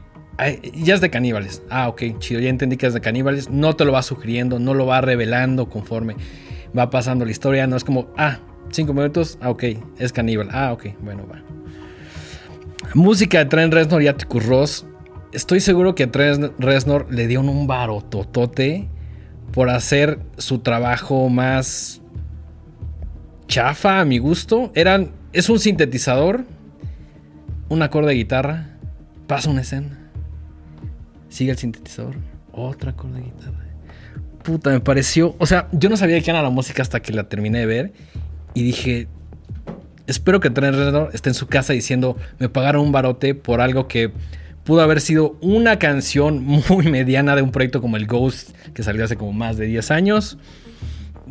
[0.74, 1.62] ya es de caníbales.
[1.70, 3.50] Ah, ok, chido, ya entendí que es de caníbales.
[3.50, 6.16] No te lo va sugiriendo, no lo va revelando conforme
[6.76, 7.66] va pasando la historia.
[7.66, 8.38] No es como, ah,
[8.70, 9.64] cinco minutos, ah, ok,
[9.98, 10.48] es caníbal.
[10.52, 11.42] Ah, ok, bueno, va.
[12.94, 14.86] Música de Trent Reznor y Atticus Ross.
[15.32, 18.88] Estoy seguro que Trent Reznor le dieron un barototote
[19.52, 21.99] por hacer su trabajo más
[23.50, 24.72] chafa a mi gusto.
[24.74, 26.46] Eran, es un sintetizador,
[27.68, 28.78] un acorde de guitarra,
[29.26, 30.10] pasa una escena,
[31.28, 32.16] sigue el sintetizador,
[32.52, 33.66] otra acorde de guitarra.
[34.42, 37.12] Puta, me pareció, o sea, yo no sabía de qué era la música hasta que
[37.12, 37.92] la terminé de ver
[38.54, 39.08] y dije,
[40.06, 43.86] espero que Trent Reznor esté en su casa diciendo, me pagaron un barote por algo
[43.86, 44.12] que
[44.64, 49.04] pudo haber sido una canción muy mediana de un proyecto como el Ghost que salió
[49.04, 50.38] hace como más de 10 años.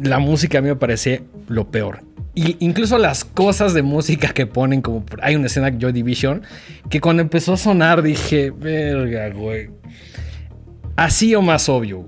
[0.01, 2.01] La música a mí me parece lo peor.
[2.35, 6.43] Y incluso las cosas de música que ponen, como hay una escena de Joy Division,
[6.89, 9.69] que cuando empezó a sonar dije, verga, güey.
[10.95, 12.05] Así o más obvio.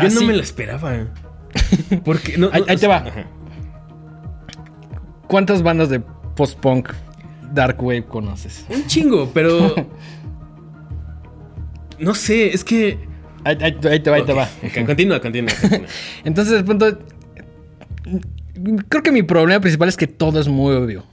[0.00, 1.08] Yo no me lo esperaba.
[2.04, 2.98] Porque no, Ahí- te va.
[2.98, 3.26] Ajá.
[5.26, 6.00] ¿Cuántas bandas de
[6.34, 6.90] post-punk
[7.52, 8.64] dark wave conoces?
[8.70, 9.74] Un chingo, pero.
[11.98, 12.98] No sé, es que.
[13.44, 14.48] Ahí, ahí- ahí te va, ahí te va.
[14.62, 15.52] ok, Continúa, continúa.
[15.60, 15.88] continúa.
[16.24, 16.98] Entonces, de pronto,
[18.88, 21.04] creo que mi problema principal es que todo es muy obvio.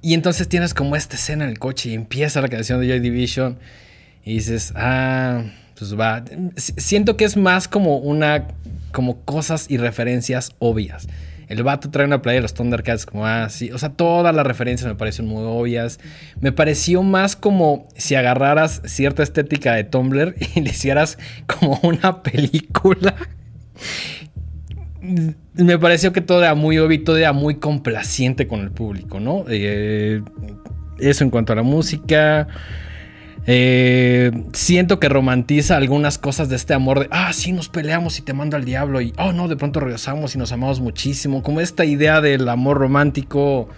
[0.00, 3.00] Y entonces tienes como esta escena en el coche y empieza la canción de Joy
[3.00, 3.58] Division
[4.24, 5.42] y dices, ah,
[5.76, 6.24] pues va.
[6.56, 8.46] Siento que es más como una,
[8.92, 11.08] como cosas y referencias obvias.
[11.48, 13.70] El vato trae una playa de los Thundercats, como, ah, sí.
[13.72, 15.98] O sea, todas las referencias me parecen muy obvias.
[16.40, 22.22] Me pareció más como si agarraras cierta estética de Tumblr y le hicieras como una
[22.22, 23.14] película.
[25.54, 29.20] Me pareció que todo era muy obvio y todo era muy complaciente con el público,
[29.20, 29.44] ¿no?
[29.48, 30.22] Eh,
[30.98, 32.46] eso en cuanto a la música.
[33.50, 38.22] Eh, siento que romantiza algunas cosas de este amor de, ah, sí, nos peleamos y
[38.22, 41.42] te mando al diablo y, oh, no, de pronto regresamos y nos amamos muchísimo.
[41.42, 43.70] Como esta idea del amor romántico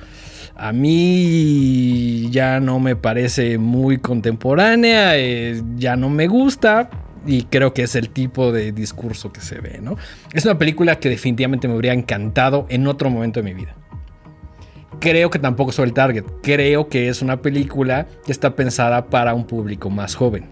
[0.57, 6.91] a mí ya no me parece muy contemporánea, eh, ya no me gusta.
[7.27, 9.97] y creo que es el tipo de discurso que se ve, ¿no?
[10.33, 13.77] Es una película que definitivamente me habría encantado en otro momento de mi vida.
[15.01, 16.25] Creo que tampoco soy el target.
[16.43, 20.47] Creo que es una película que está pensada para un público más joven.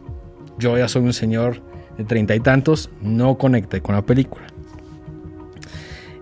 [0.59, 1.63] Yo ya soy un señor
[1.97, 4.47] de treinta y tantos, no conecté con la película.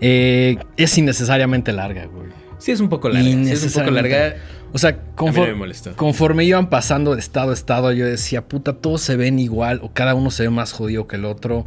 [0.01, 2.29] Eh, es innecesariamente larga, güey.
[2.59, 3.29] Sí, es un poco larga.
[3.29, 4.37] Sí, es un poco larga.
[4.73, 9.17] O sea, conforme, conforme, iban pasando de estado a estado, yo decía, puta, todos se
[9.17, 11.67] ven igual o cada uno se ve más jodido que el otro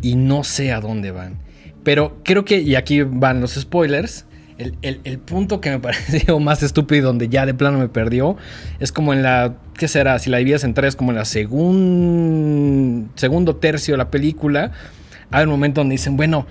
[0.00, 1.38] y no sé a dónde van.
[1.82, 4.25] Pero creo que, y aquí van los spoilers,
[4.58, 8.36] el, punto que me pareció más estúpido y donde ya de plano me perdió
[8.80, 10.18] es como en la, ¿qué será?
[10.18, 11.96] Si la divides en tres, como en la segundo
[13.56, 14.72] tercio de la película,
[15.30, 16.46] hay un momento donde dicen, bueno,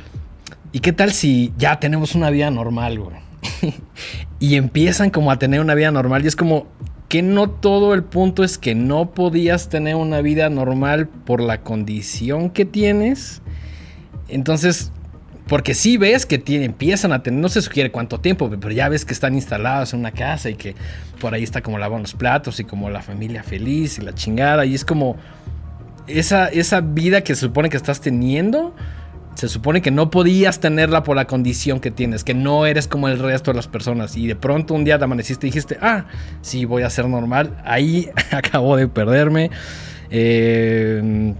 [0.71, 2.99] ¿y qué tal si ya tenemos una vida normal,
[4.39, 6.67] y empiezan como a tener una vida normal y es como
[7.07, 11.61] que no todo el punto es que no podías tener una vida normal por la
[11.61, 13.41] condición que tienes.
[14.27, 14.91] Entonces,
[15.47, 19.05] porque si ves que empiezan a tener, no se sugiere cuánto tiempo, pero ya ves
[19.05, 20.75] que están instalados en una casa y que
[21.19, 24.65] por ahí está como lavando los platos y como la familia feliz y la chingada.
[24.65, 25.17] Y es como
[26.07, 28.73] esa, esa vida que se supone que estás teniendo
[29.35, 33.09] se supone que no podías tenerla por la condición que tienes, que no eres como
[33.09, 34.15] el resto de las personas.
[34.15, 36.05] Y de pronto un día te amaneciste y dijiste, ah,
[36.41, 37.61] sí, voy a ser normal.
[37.65, 39.51] Ahí acabo de perderme.
[40.09, 41.33] Eh,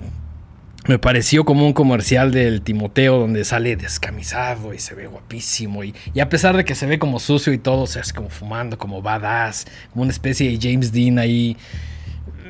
[0.87, 5.83] me pareció como un comercial del Timoteo donde sale descamisado y se ve guapísimo.
[5.83, 8.77] Y, a pesar de que se ve como sucio y todo, se hace como fumando,
[8.77, 11.57] como badass, como una especie de James Dean ahí.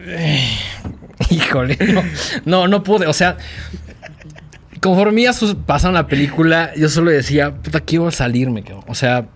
[1.30, 1.78] Híjole,
[2.46, 3.08] no, no, pude.
[3.08, 3.38] O sea,
[4.82, 5.32] conforme ya
[5.66, 9.28] pasaron la película, yo solo decía, puta, quiero salirme, O sea,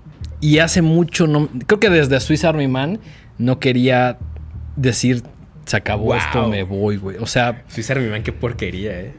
[0.42, 3.00] y hace mucho, no, creo que desde Swiss Army Man
[3.38, 4.18] no quería
[4.76, 5.24] decir,
[5.70, 7.18] se acabó esto, me voy, güey.
[7.18, 7.64] O sea...
[7.68, 9.14] Swiss Army Man, qué porquería, eh.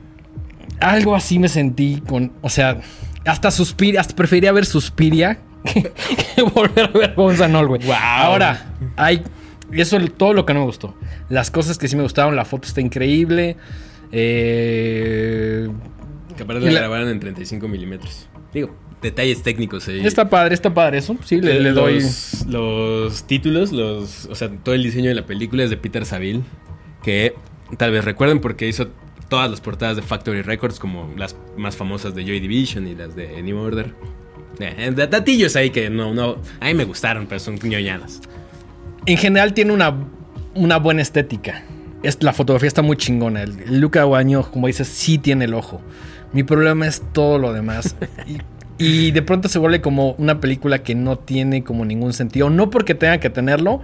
[0.80, 2.80] Algo así me sentí con, o sea,
[3.24, 7.82] hasta Suspiria, hasta prefería ver Suspiria que, volver a ver Gonzalo, güey.
[7.84, 7.94] Wow.
[7.94, 9.22] Ahora, hay,
[9.70, 10.96] eso es todo lo que no me gustó.
[11.28, 13.56] Las cosas que sí me gustaron, la foto está increíble.
[14.10, 15.70] Eh,
[16.36, 18.28] que aparte la, grabaron en 35 milímetros.
[18.52, 20.06] Digo, detalles técnicos ahí.
[20.06, 21.16] Está padre, está padre eso.
[21.24, 22.04] Sí, le, doy.
[22.48, 26.42] Los títulos, los, o sea, todo el diseño de la película es de Peter Saville.
[27.02, 27.34] Que
[27.78, 28.88] tal vez recuerden porque hizo
[29.28, 33.16] todas las portadas de Factory Records, como las más famosas de Joy Division y las
[33.16, 33.94] de New Order.
[34.58, 36.36] Eh, datillos ahí que no, no.
[36.60, 38.20] A mí me gustaron, pero son ñoñadas.
[39.06, 39.94] En general tiene una,
[40.54, 41.64] una buena estética.
[42.02, 43.42] Es, la fotografía está muy chingona.
[43.42, 45.80] El, Luca Guaño, como dices, sí tiene el ojo.
[46.32, 47.96] Mi problema es todo lo demás.
[48.26, 48.38] y,
[49.10, 52.50] de pronto se vuelve como una película que no tiene como ningún sentido.
[52.50, 53.80] No porque tenga que tenerlo,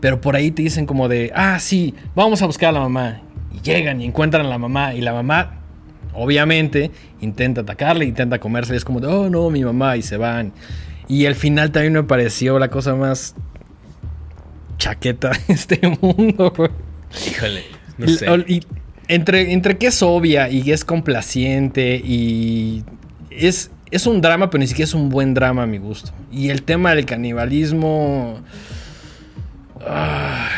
[0.00, 3.20] pero por ahí te dicen como de, ah, sí, vamos a buscar a la mamá.
[3.54, 4.94] Y llegan y encuentran a la mamá.
[4.94, 5.60] Y la mamá,
[6.14, 6.90] obviamente,
[7.20, 8.74] intenta atacarle, intenta comerse.
[8.74, 9.96] Y es como de, oh, no, mi mamá.
[9.96, 10.52] Y se van.
[11.08, 13.34] Y el final también me pareció la cosa más
[14.78, 16.52] chaqueta de este mundo,
[17.26, 17.64] Híjole,
[17.96, 18.26] no sé
[19.08, 22.84] entre, entre que es obvia y es complaciente y
[23.30, 26.12] es, es un drama, pero ni siquiera es un buen drama a mi gusto.
[26.30, 28.40] Y el tema del canibalismo...
[29.86, 30.48] Ah,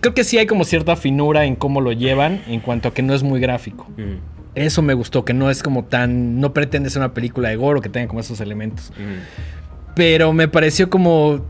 [0.00, 3.02] creo que sí hay como cierta finura en cómo lo llevan en cuanto a que
[3.02, 3.88] no es muy gráfico.
[3.96, 4.18] Mm.
[4.54, 6.40] Eso me gustó, que no es como tan...
[6.40, 8.92] No pretende ser una película de gore o que tenga como esos elementos.
[8.96, 9.94] Mm.
[9.94, 11.42] Pero me pareció como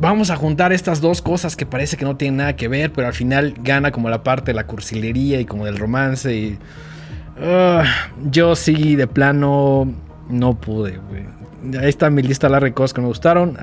[0.00, 3.06] vamos a juntar estas dos cosas que parece que no tienen nada que ver, pero
[3.06, 6.34] al final gana como la parte de la cursilería y como del romance.
[6.34, 6.58] Y,
[7.40, 7.84] ah,
[8.30, 9.92] yo sí, de plano,
[10.28, 11.00] no pude,
[11.80, 13.56] Ahí está mi lista larga de cosas que me gustaron.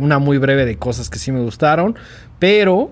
[0.00, 1.96] una muy breve de cosas que sí me gustaron.
[2.38, 2.90] Pero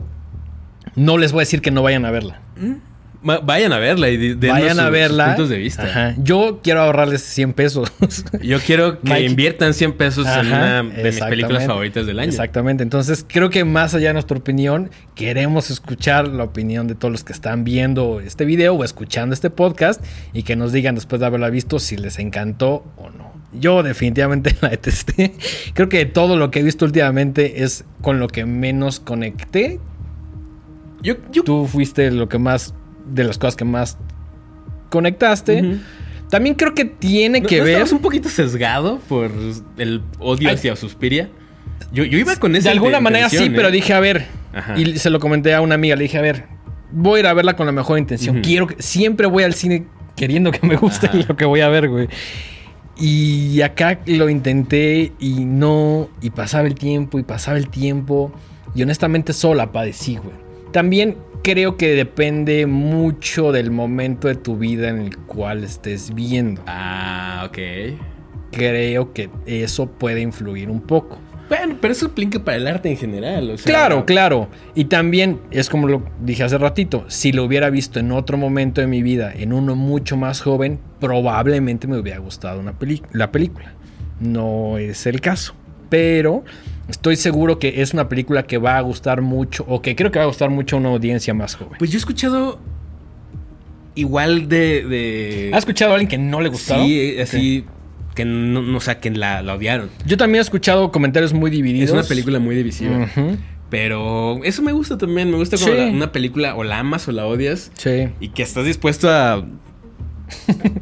[0.94, 2.40] no les voy a decir que no vayan a verla.
[2.56, 2.87] ¿Mm?
[3.20, 5.26] Vayan a verla y vayan a verla.
[5.26, 6.14] puntos de vista.
[6.18, 7.92] Yo quiero ahorrarles 100 pesos.
[8.42, 12.28] Yo quiero que inviertan 100 pesos en una de mis películas favoritas del año.
[12.28, 12.84] Exactamente.
[12.84, 17.24] Entonces, creo que más allá de nuestra opinión, queremos escuchar la opinión de todos los
[17.24, 21.26] que están viendo este video o escuchando este podcast y que nos digan después de
[21.26, 23.32] haberla visto si les encantó o no.
[23.52, 25.34] Yo definitivamente la detesté.
[25.74, 29.80] Creo que todo lo que he visto últimamente es con lo que menos conecté.
[31.02, 32.74] Yo, Tú fuiste lo que más
[33.08, 33.98] de las cosas que más
[34.90, 35.78] conectaste.
[36.30, 37.84] También creo que tiene que ver.
[37.92, 39.30] un poquito sesgado por
[39.78, 41.30] el odio hacia Suspiria.
[41.92, 42.64] Yo, iba con ese.
[42.64, 43.72] De alguna manera sí, pero ¿eh?
[43.72, 44.26] dije, a ver.
[44.76, 45.96] Y se lo comenté a una amiga.
[45.96, 46.44] Le dije, a ver,
[46.90, 48.40] voy a ir a verla con la mejor intención.
[48.42, 48.82] Quiero que.
[48.82, 49.86] Siempre voy al cine
[50.16, 52.08] queriendo que me guste lo que voy a ver, güey.
[53.00, 56.08] Y acá lo intenté y no.
[56.20, 58.32] Y pasaba el tiempo y pasaba el tiempo.
[58.74, 60.36] Y honestamente sola padecí, güey.
[60.72, 66.62] También creo que depende mucho del momento de tu vida en el cual estés viendo.
[66.66, 67.58] Ah, ok.
[68.50, 71.18] Creo que eso puede influir un poco.
[71.48, 73.50] Bueno, pero eso aplica para el arte en general.
[73.50, 74.48] O sea, Claro, claro.
[74.74, 78.80] Y también es como lo dije hace ratito, si lo hubiera visto en otro momento
[78.80, 82.74] de mi vida, en uno mucho más joven, probablemente me hubiera gustado una
[83.12, 83.72] la película.
[84.20, 85.54] No es el caso.
[85.88, 86.44] Pero
[86.88, 90.18] estoy seguro que es una película que va a gustar mucho, o que creo que
[90.18, 91.74] va a gustar mucho a una audiencia más joven.
[91.78, 92.58] Pues yo he escuchado
[93.94, 94.84] igual de.
[94.84, 95.50] de...
[95.52, 96.86] ¿Has escuchado a alguien que no le gustaron?
[96.86, 97.64] Sí, así.
[98.14, 99.90] Que no, no, o sea, que la, la odiaron.
[100.04, 101.90] Yo también he escuchado comentarios muy divididos.
[101.90, 103.08] Es una película muy divisiva.
[103.70, 105.30] Pero eso me gusta también.
[105.30, 105.82] Me gusta cuando Sí.
[105.90, 107.70] la- una película o la amas o la odias.
[107.74, 108.08] Sí.
[108.18, 109.44] Y que estás dispuesto a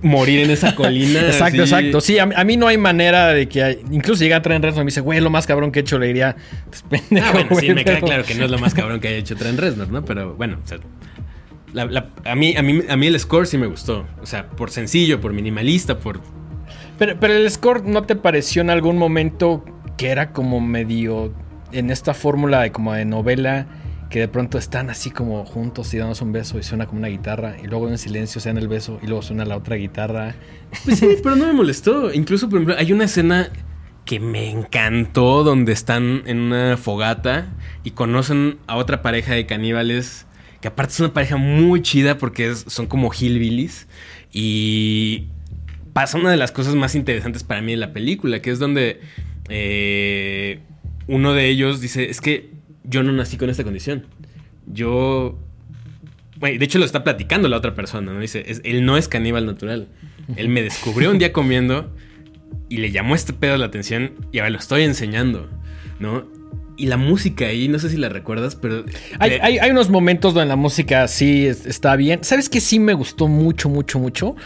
[0.02, 1.20] morir en esa colina.
[1.20, 1.74] Exacto, así.
[1.74, 2.00] exacto.
[2.00, 3.62] Sí, a, mí- a mí no hay manera de que...
[3.62, 5.82] hay- incluso llega a Tren Reznor y me dice, güey, lo más cabrón que he
[5.82, 6.36] hecho, le diría...
[6.68, 9.00] "Pues, pendejo, Ah, bueno, sí, güey", me queda claro que no es lo más cabrón
[9.00, 10.04] que haya hecho Trent Reznor, ¿no?
[10.04, 10.78] Pero bueno, o sea,
[11.72, 14.06] la- la- a, mí, a, mí, a mí el score sí me gustó.
[14.22, 16.20] O sea, por sencillo, por minimalista, por...
[16.98, 19.64] Pero, pero el score, ¿no te pareció en algún momento
[19.96, 21.32] que era como medio...
[21.72, 23.66] En esta fórmula de como de novela...
[24.10, 27.08] Que de pronto están así como juntos y dándose un beso y suena como una
[27.08, 27.56] guitarra.
[27.62, 30.34] Y luego en silencio se dan el beso y luego suena la otra guitarra.
[30.84, 32.12] Pues sí, pero no me molestó.
[32.12, 33.50] Incluso, por ejemplo, hay una escena
[34.04, 37.52] que me encantó donde están en una fogata
[37.82, 40.26] y conocen a otra pareja de caníbales.
[40.60, 43.88] Que aparte es una pareja muy chida porque son como hillbillies.
[44.32, 45.26] Y
[45.92, 49.00] pasa una de las cosas más interesantes para mí de la película, que es donde
[49.48, 50.60] eh,
[51.06, 52.50] uno de ellos dice, es que
[52.88, 54.06] yo no nací con esta condición.
[54.66, 55.38] Yo...
[56.38, 58.20] Bueno, de hecho lo está platicando la otra persona, ¿no?
[58.20, 59.88] Dice, es- él no es caníbal natural.
[60.36, 61.90] Él me descubrió un día comiendo
[62.68, 65.48] y le llamó este pedo la atención y ahora lo estoy enseñando,
[66.00, 66.26] ¿no?
[66.76, 68.84] Y la música ahí, no sé si la recuerdas, pero...
[69.18, 72.22] Hay, hay- hay unos momentos donde la música sí es- está bien.
[72.22, 74.36] ¿Sabes qué sí me gustó mucho, mucho, mucho?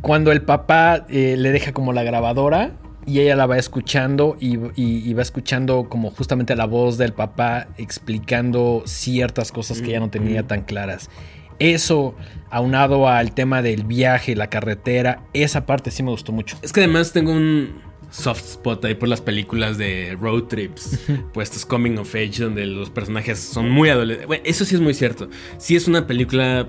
[0.00, 2.72] Cuando el papá eh, le deja como la grabadora
[3.06, 7.12] y ella la va escuchando y, y- y va escuchando como justamente la voz del
[7.12, 11.08] papá explicando ciertas cosas que ella no tenía tan claras.
[11.58, 12.14] Eso,
[12.50, 16.58] aunado al tema del viaje, la carretera, esa parte sí me gustó mucho.
[16.62, 17.80] Es que además tengo un
[18.10, 21.00] soft spot ahí por las películas de road trips,
[21.32, 24.26] pues estos coming of age donde los personajes son muy adolescentes.
[24.26, 25.28] Bueno, eso sí es muy cierto.
[25.58, 26.68] Sí es una película,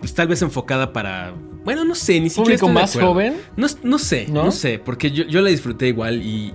[0.00, 1.34] pues tal vez enfocada para...
[1.66, 2.44] Bueno, no sé, ni siquiera...
[2.58, 3.34] ¿Público más joven?
[3.58, 4.44] No, no sé, ¿No?
[4.44, 4.50] ¿No?
[4.52, 6.54] sé, porque yo, yo la disfruté igual y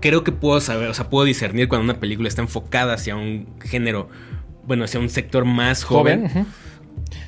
[0.00, 3.46] creo que puedo saber, o sea, puedo discernir cuando una película está enfocada hacia un
[3.60, 4.08] género,
[4.66, 6.28] bueno, hacia un sector más joven.
[6.28, 6.46] Joven.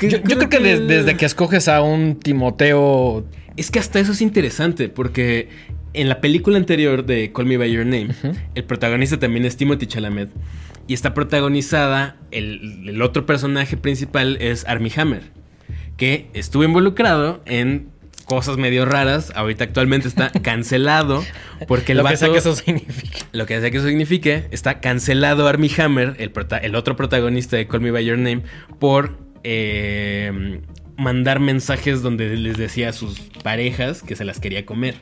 [0.00, 3.26] Yo, yo creo que des- desde que escoges a un Timoteo
[3.56, 5.48] Es que hasta eso es interesante, porque
[5.92, 8.08] en la película anterior de Call Me By Your Name,
[8.54, 10.30] el protagonista también es Timothy Chalamet.
[10.86, 15.22] Y está protagonizada, el, el otro personaje principal es Armie Hammer,
[15.96, 17.88] que estuvo involucrado en
[18.26, 19.32] cosas medio raras.
[19.34, 21.22] Ahorita actualmente está cancelado
[21.68, 23.18] porque el lo que sea que eso significa.
[23.32, 27.56] lo que sea que eso signifique, está cancelado Armie Hammer, el, prota- el otro protagonista
[27.56, 28.42] de Call Me By Your Name,
[28.78, 30.60] por eh,
[30.96, 34.94] mandar mensajes donde les decía a sus parejas que se las quería comer.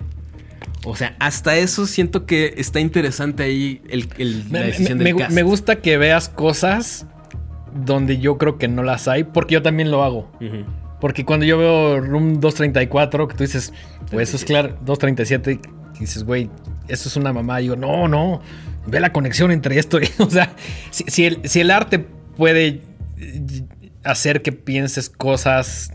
[0.84, 5.04] O sea, hasta eso siento que está interesante ahí el, el- la Me, decisión me-
[5.04, 5.32] del me- cast.
[5.34, 7.06] me gusta que veas cosas
[7.72, 10.30] donde yo creo que no las hay, porque yo también lo hago.
[11.02, 13.72] Porque cuando yo veo Room 234, que tú dices,
[14.08, 15.58] pues eso es claro, 237,
[15.96, 16.48] y dices, güey,
[16.86, 17.60] eso es una mamá.
[17.60, 18.40] Y digo, no, no,
[18.86, 20.00] ve la conexión entre esto.
[20.00, 20.54] y- o sea,
[20.92, 22.82] si, si el, si el arte puede
[23.18, 23.64] eh,
[24.04, 25.92] hacer que pienses cosas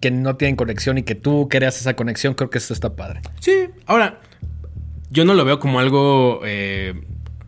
[0.00, 3.22] que no tienen conexión y que tú creas esa conexión, creo que eso está padre.
[3.40, 4.20] Sí, ahora,
[5.08, 6.92] yo no lo veo como algo eh,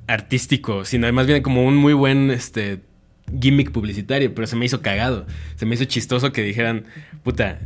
[0.07, 2.81] artístico, sino más bien como un muy buen este,
[3.41, 5.27] gimmick publicitario, pero se me hizo cagado.
[5.57, 6.85] Se me hizo chistoso que dijeran,
[7.23, 7.59] puta,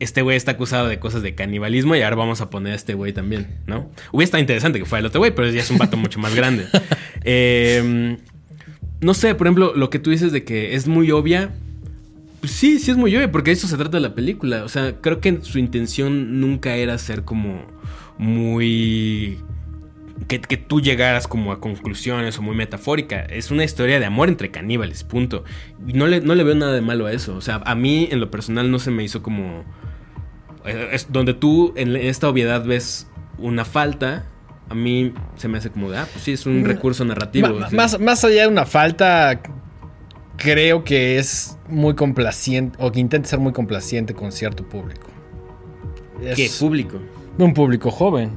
[0.00, 2.94] este güey está acusado de cosas de canibalismo y ahora vamos a poner a este
[2.94, 3.90] güey también, ¿no?
[4.12, 6.34] Hubiera estado interesante que fuera el otro güey, pero ya es un vato mucho más
[6.34, 6.66] grande.
[7.26, 8.18] Eh,
[9.00, 11.54] no sé, por ejemplo, lo que tú dices de que es muy obvia.
[12.40, 14.64] Pues sí, sí es muy obvia, porque de eso se trata la película.
[14.64, 17.64] O sea, creo que su intención nunca era ser como
[18.18, 19.38] muy...
[20.28, 23.20] Que, que tú llegaras como a conclusiones o muy metafórica.
[23.20, 25.44] Es una historia de amor entre caníbales, punto.
[25.86, 27.34] Y no le, no le veo nada de malo a eso.
[27.36, 29.64] O sea, a mí en lo personal no se me hizo como...
[30.64, 33.08] eh, Es donde tú en esta obviedad ves
[33.38, 34.26] una falta,
[34.70, 37.48] a mí se me hace como de, ah, pues sí, es un Mm, recurso narrativo.
[37.68, 37.74] Sí.
[37.74, 39.40] más, más allá de una falta,
[40.36, 45.08] creo que es muy complaciente o que intenta ser muy complaciente con cierto público.
[46.36, 47.00] ¿Qué Es público?
[47.36, 48.30] un público joven.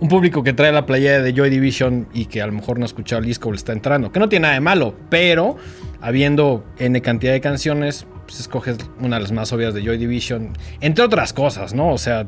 [0.00, 2.84] Un público que trae la playera de Joy Division y que a lo mejor no
[2.84, 4.10] ha escuchado el disco o le está entrando.
[4.10, 5.56] Que no tiene nada de malo, pero
[6.00, 10.50] habiendo N cantidad de canciones, pues escoges una de las más obvias de Joy Division,
[10.80, 11.90] entre otras cosas, ¿no?
[11.92, 12.26] O sea,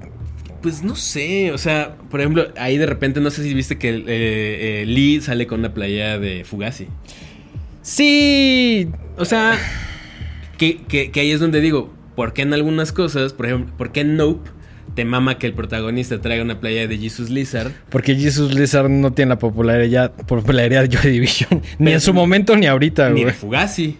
[0.60, 3.88] Pues no sé, o sea, por ejemplo, ahí de repente no sé si viste que
[3.88, 6.88] eh, eh, Lee sale con una playa de Fugazi.
[7.80, 9.58] sí, O sea,
[10.58, 13.92] que, que- que ahí es donde digo, ¿por qué en algunas cosas, por ejemplo, por
[13.92, 14.50] qué en Nope
[14.95, 17.70] te mama que el protagonista traiga una playa de Jesus Lizard?
[17.89, 22.57] porque Jesus Lizard no tiene la popularidad, popularidad de Joy Division, ni en su momento
[22.57, 23.24] ni ahorita, Ni güey.
[23.26, 23.97] de Fugazi.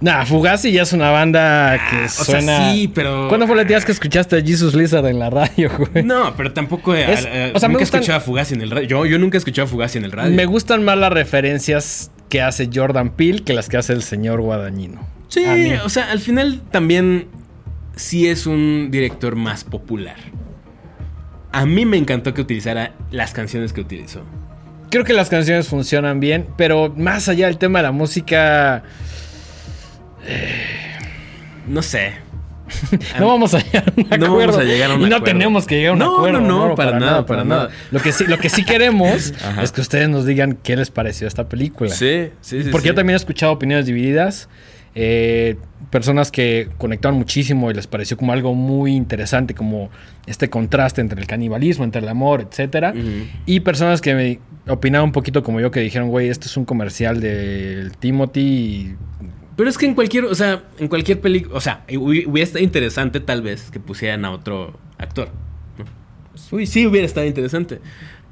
[0.00, 2.72] Nah, Fugazi ya es una banda que Ah, o sea, suena.
[2.72, 5.72] sí, pero- ¿Cuándo fue la última vez que escuchaste a Jesus Lizard en la radio,
[5.76, 6.04] güey?
[6.04, 6.94] No, pero tampoco.
[6.94, 8.86] eh, Es- eh, o sea, nunca gustan- escuchaba Fugazi en el radio.
[8.86, 10.32] Yo, yo nunca he escuchado Fugazi en el radio.
[10.36, 14.40] Me gustan más las referencias que hace Jordan Peele que las que hace el señor
[14.40, 15.00] Guadañino.
[15.26, 17.26] Sí, A o sea, al final también
[17.98, 20.16] sí es un director más popular.
[21.52, 24.22] A mí me encantó que utilizara las canciones que utilizó.
[24.90, 28.82] Creo que las canciones funcionan bien, pero más allá del tema de la música,
[31.66, 32.14] No sé.
[33.18, 34.26] no vamos a llegar a un acuerdo.
[34.26, 35.24] No vamos a llegar a un y no acuerdo.
[35.24, 36.40] tenemos que llegar a un No, acuerdo.
[36.40, 37.70] no, no, para nada, para nada.
[37.90, 39.32] Lo que sí, lo que sí queremos
[39.62, 41.90] es que ustedes nos digan qué les pareció esta película.
[41.90, 42.68] Sí, sí, sí.
[42.70, 42.88] Porque sí.
[42.88, 44.48] yo también he escuchado opiniones divididas.
[44.94, 45.56] Eh,
[45.90, 49.90] personas que conectaron muchísimo y les pareció como algo muy interesante, como
[50.26, 52.92] este contraste entre el canibalismo, entre el amor, etcétera.
[52.96, 53.08] Ujú.
[53.46, 56.64] Y personas que me opinaron un poquito como yo, que dijeron, güey, esto es un
[56.64, 58.40] comercial del Timothy.
[58.40, 58.96] y-
[59.56, 62.62] Pero es que en cualquier, o sea, en cualquier película, o sea, hubi- hubiera estado
[62.64, 65.30] interesante tal vez que pusieran a otro actor.
[66.50, 67.80] Uy, sí hubiera estado interesante.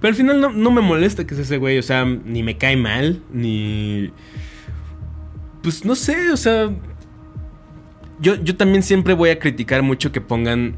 [0.01, 2.57] Pero al final no, no me molesta que sea ese güey, o sea, ni me
[2.57, 4.11] cae mal, ni...
[5.67, 6.71] Pues no sé, o sea...
[8.21, 10.77] Yo, yo también siempre voy a criticar mucho que pongan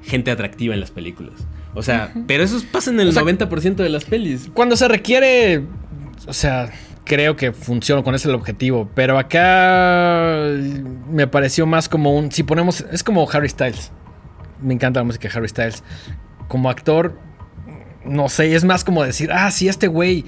[0.00, 1.34] gente atractiva en las películas.
[1.74, 4.48] O sea, pero eso pasa en el O sea, 90% de las pelis.
[4.54, 5.64] Cuando se requiere,
[6.28, 6.70] o sea,
[7.04, 8.88] creo que funciona con ese el objetivo.
[8.94, 10.44] Pero acá
[11.10, 12.30] me pareció más como un.
[12.30, 12.84] Si ponemos.
[12.92, 13.90] Es como Harry Styles.
[14.62, 15.82] Me encanta la música de Harry Styles.
[16.46, 17.18] Como actor,
[18.04, 20.24] no sé, es más como decir, ah, sí, este güey.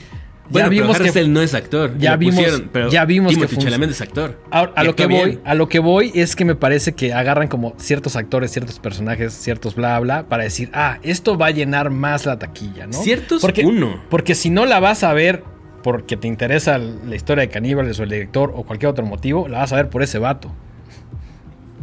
[0.51, 1.11] Ya Bueno, vimos pero Harry que.
[1.11, 1.97] Styles no es actor.
[1.99, 4.37] ya vimos- pero ya vimos que Chalamet es actor.
[4.51, 5.41] A, lo que voy, bien.
[5.45, 9.33] a lo que voy es que me parece que agarran como ciertos actores, ciertos personajes,
[9.33, 12.95] ciertos bla bla, para decir, ah, esto va a llenar más la taquilla, ¿no?
[12.95, 14.03] Ciertos porque, uno.
[14.11, 15.45] Porque si no la vas a ver
[15.85, 19.59] porque te interesa la historia de caníbales o el director o cualquier otro motivo, la
[19.61, 20.53] vas a ver por ese vato.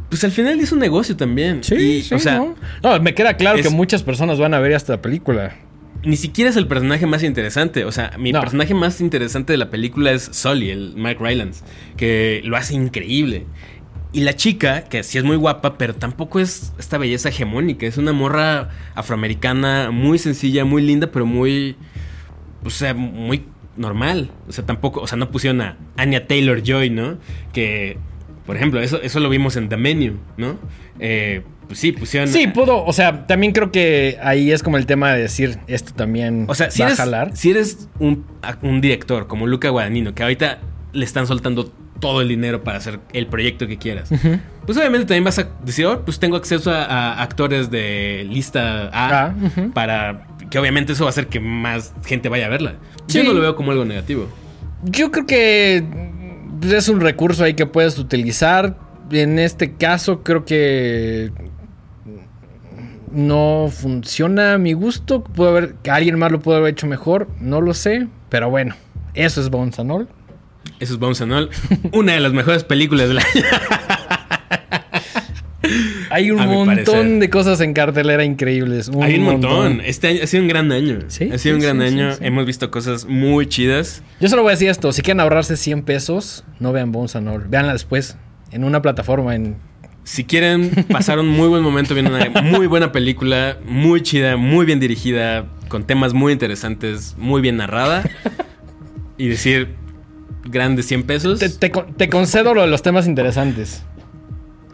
[0.10, 1.62] Pues al final es un negocio también.
[1.72, 2.56] Y, o sea, ¿no?
[2.84, 5.56] No, me queda claro es- que muchas personas van a ver esta película.
[6.08, 7.86] Ni siquiera es el personaje más interesante.
[7.86, 8.40] O sea, mi No.
[8.40, 11.64] personaje más interesante de la película es Sully, el Mike Rylance,
[11.98, 13.46] que lo hace increíble.
[14.14, 17.86] Y la chica, que sí es muy guapa, pero tampoco es esta belleza hegemónica.
[17.86, 21.76] Es una morra afroamericana muy sencilla, muy linda, pero muy.
[22.64, 23.44] O sea, muy
[23.76, 24.32] normal.
[24.48, 25.02] O sea, tampoco.
[25.02, 27.18] O sea, no pusieron a Anya Taylor Joy, ¿no?
[27.54, 27.98] Que.
[28.46, 30.58] Por ejemplo, eso, eso lo vimos en The Menu, ¿no?
[31.00, 32.30] Eh, pues sí, pusieron.
[32.30, 35.94] Sí, puedo, o sea, también creo que ahí es como el tema de decir, esto
[35.94, 37.36] también O sea, si va eres, a jalar.
[37.36, 38.26] si eres un,
[38.62, 40.60] un director como Luca Guadagnino, que ahorita
[40.94, 44.10] le están soltando todo el dinero para hacer el proyecto que quieras,
[44.66, 48.90] pues obviamente también vas a decir, oh, pues tengo acceso a, a actores de lista
[48.94, 49.36] A Ah,
[49.74, 52.76] para que obviamente eso va a hacer que más gente vaya a verla.
[53.08, 54.28] Yo no lo veo como algo negativo.
[54.84, 55.84] Yo creo que
[56.62, 58.78] pues, es un recurso ahí que puedes utilizar.
[59.12, 61.32] En este caso, creo que
[63.12, 65.24] no funciona a mi gusto.
[65.24, 68.08] Puede haber, que alguien más lo puede haber hecho mejor, no lo sé.
[68.30, 68.76] Pero bueno,
[69.14, 70.08] eso es Bones and All.
[70.80, 71.50] Eso es Bones and All,
[71.92, 73.28] una de las mejores películas del año.
[76.10, 78.90] Hay un A montón de cosas en cartelera increíbles.
[79.02, 79.82] Hay un montón.
[79.82, 81.00] Este año ha sido un gran año.
[81.08, 82.12] Sí, ha sido un gran sí, año.
[82.22, 84.04] Hemos visto cosas muy chidas.
[84.20, 87.28] Yo solo voy a decir esto: si quieren ahorrarse 100 pesos, no vean Bones and
[87.28, 87.48] All.
[87.48, 88.18] Veanla después
[88.52, 89.58] en una plataforma en
[90.08, 94.66] Si quieren pasar un muy buen momento viendo una muy buena película, muy chida, muy
[94.66, 98.04] bien dirigida, con temas muy interesantes, muy bien narrada,
[99.18, 99.76] y decir
[100.46, 103.84] grandes 100 pesos, Te, te te concedo lo de los temas interesantes.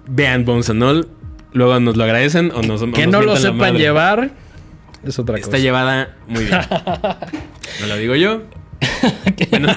[0.07, 1.07] vean Bones and All,
[1.51, 4.29] luego nos lo agradecen o nos o Que nos no lo sepan llevar
[5.03, 5.57] es otra Está cosa.
[5.57, 6.59] llevada muy bien.
[7.81, 8.43] No lo digo yo.
[9.49, 9.69] Bueno,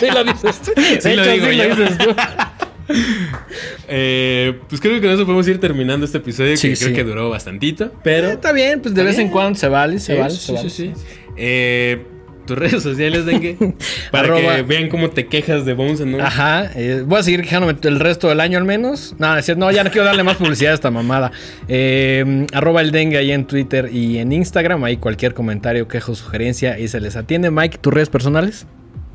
[0.00, 0.72] sí lo dices tú.
[1.00, 1.64] Sí lo digo yo.
[3.88, 7.04] eh, pues creo que con eso podemos ir terminando este episodio Sí, que creo que
[7.04, 10.18] duró bastantito, pero Eh, está bien, pues de vez en cuando se vale, se Sí,
[10.20, 10.30] vale.
[10.34, 10.70] sí, se sí, vale.
[10.70, 11.04] sí, sí.
[11.36, 12.02] Eh,
[12.46, 13.56] tus redes sociales, Dengue.
[14.12, 16.20] para Arroba- que vean cómo te quejas de Bones and.
[16.20, 19.16] Ajá, eh, voy a seguir quejándome el resto del año al menos.
[19.18, 21.32] No, es no, ya no quiero darle más publicidad a esta mamada.
[21.66, 24.84] Eh, arroba el dengue ahí en Twitter y en Instagram.
[24.84, 27.50] Ahí cualquier comentario, quejo, sugerencia y se les atiende.
[27.50, 28.64] Mike, ¿tus redes personales?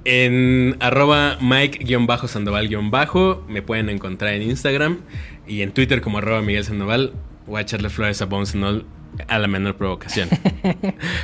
[0.04, 2.70] En arroba Mike-Sandoval-
[3.48, 5.02] me pueden encontrar en Instagram
[5.48, 7.14] y en Twitter como arroba Miguel Sandoval.
[7.46, 8.56] Voy a echarle flores a Bones
[9.28, 10.30] a la menor provocación.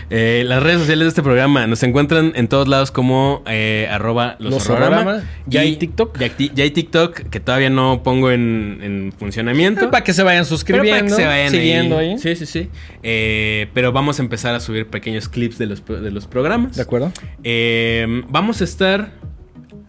[0.10, 4.36] Eh, las redes sociales de este programa nos encuentran en todos lados como eh, arroba
[4.40, 5.02] los, Los horrorama.
[5.02, 5.24] Horrorama.
[5.45, 6.18] Ya Y hay TikTok.
[6.18, 9.91] Ya, ya hay TikTok que todavía no pongo en, en funcionamiento.
[9.91, 12.18] Para que se vayan Pero suscribiendo, para que se vayan siguiendo ahí.
[12.18, 12.69] Sí, sí, sí.
[13.03, 16.76] Eh, pero vamos a empezar a subir pequeños clips de los, de los programas.
[16.76, 17.11] ¿De acuerdo?
[17.44, 19.11] Eh, vamos a estar.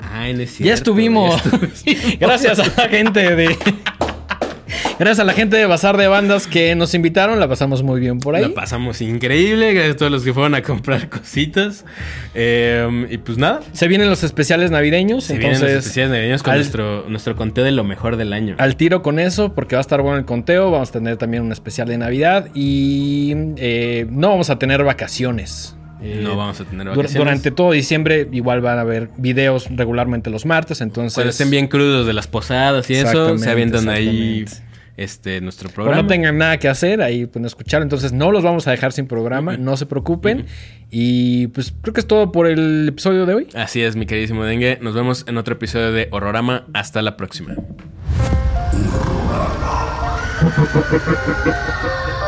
[0.00, 1.42] No es cierto, ya estuvimos.
[1.42, 2.18] ya estuvimos.
[2.20, 3.56] Gracias a la gente de.
[4.98, 8.18] Gracias a la gente de Bazar de Bandas que nos invitaron, la pasamos muy bien
[8.20, 8.42] por ahí.
[8.42, 9.72] La pasamos increíble.
[9.74, 11.84] Gracias a todos los que fueron a comprar cositas.
[12.34, 13.60] Eh, y pues nada.
[13.72, 17.36] Se vienen los especiales navideños, Se vienen entonces los especiales navideños con al- nuestro, nuestro
[17.36, 18.54] conteo de lo mejor del año.
[18.58, 20.70] al tiro con eso, porque va a estar bueno el conteo.
[20.70, 25.74] Vamos a tener también un especial de Navidad y eh, no vamos a tener vacaciones.
[26.00, 27.14] Eh, no vamos a tener dur- vacaciones.
[27.14, 31.14] Durante todo diciembre igual van a haber videos regularmente los martes, entonces...
[31.14, 34.44] Cuando estén bien crudos de las posadas y eso, se avientan ahí
[34.96, 36.02] este, nuestro Cuando programa.
[36.02, 37.82] no tengan nada que hacer, ahí pueden escuchar.
[37.82, 40.46] Entonces no los vamos a dejar sin programa, no se preocupen.
[40.90, 43.46] Y pues creo que es todo por el episodio de hoy.
[43.54, 44.78] Así es, mi queridísimo Dengue.
[44.80, 46.66] Nos vemos en otro episodio de Horrorama.
[46.74, 47.54] Hasta la próxima.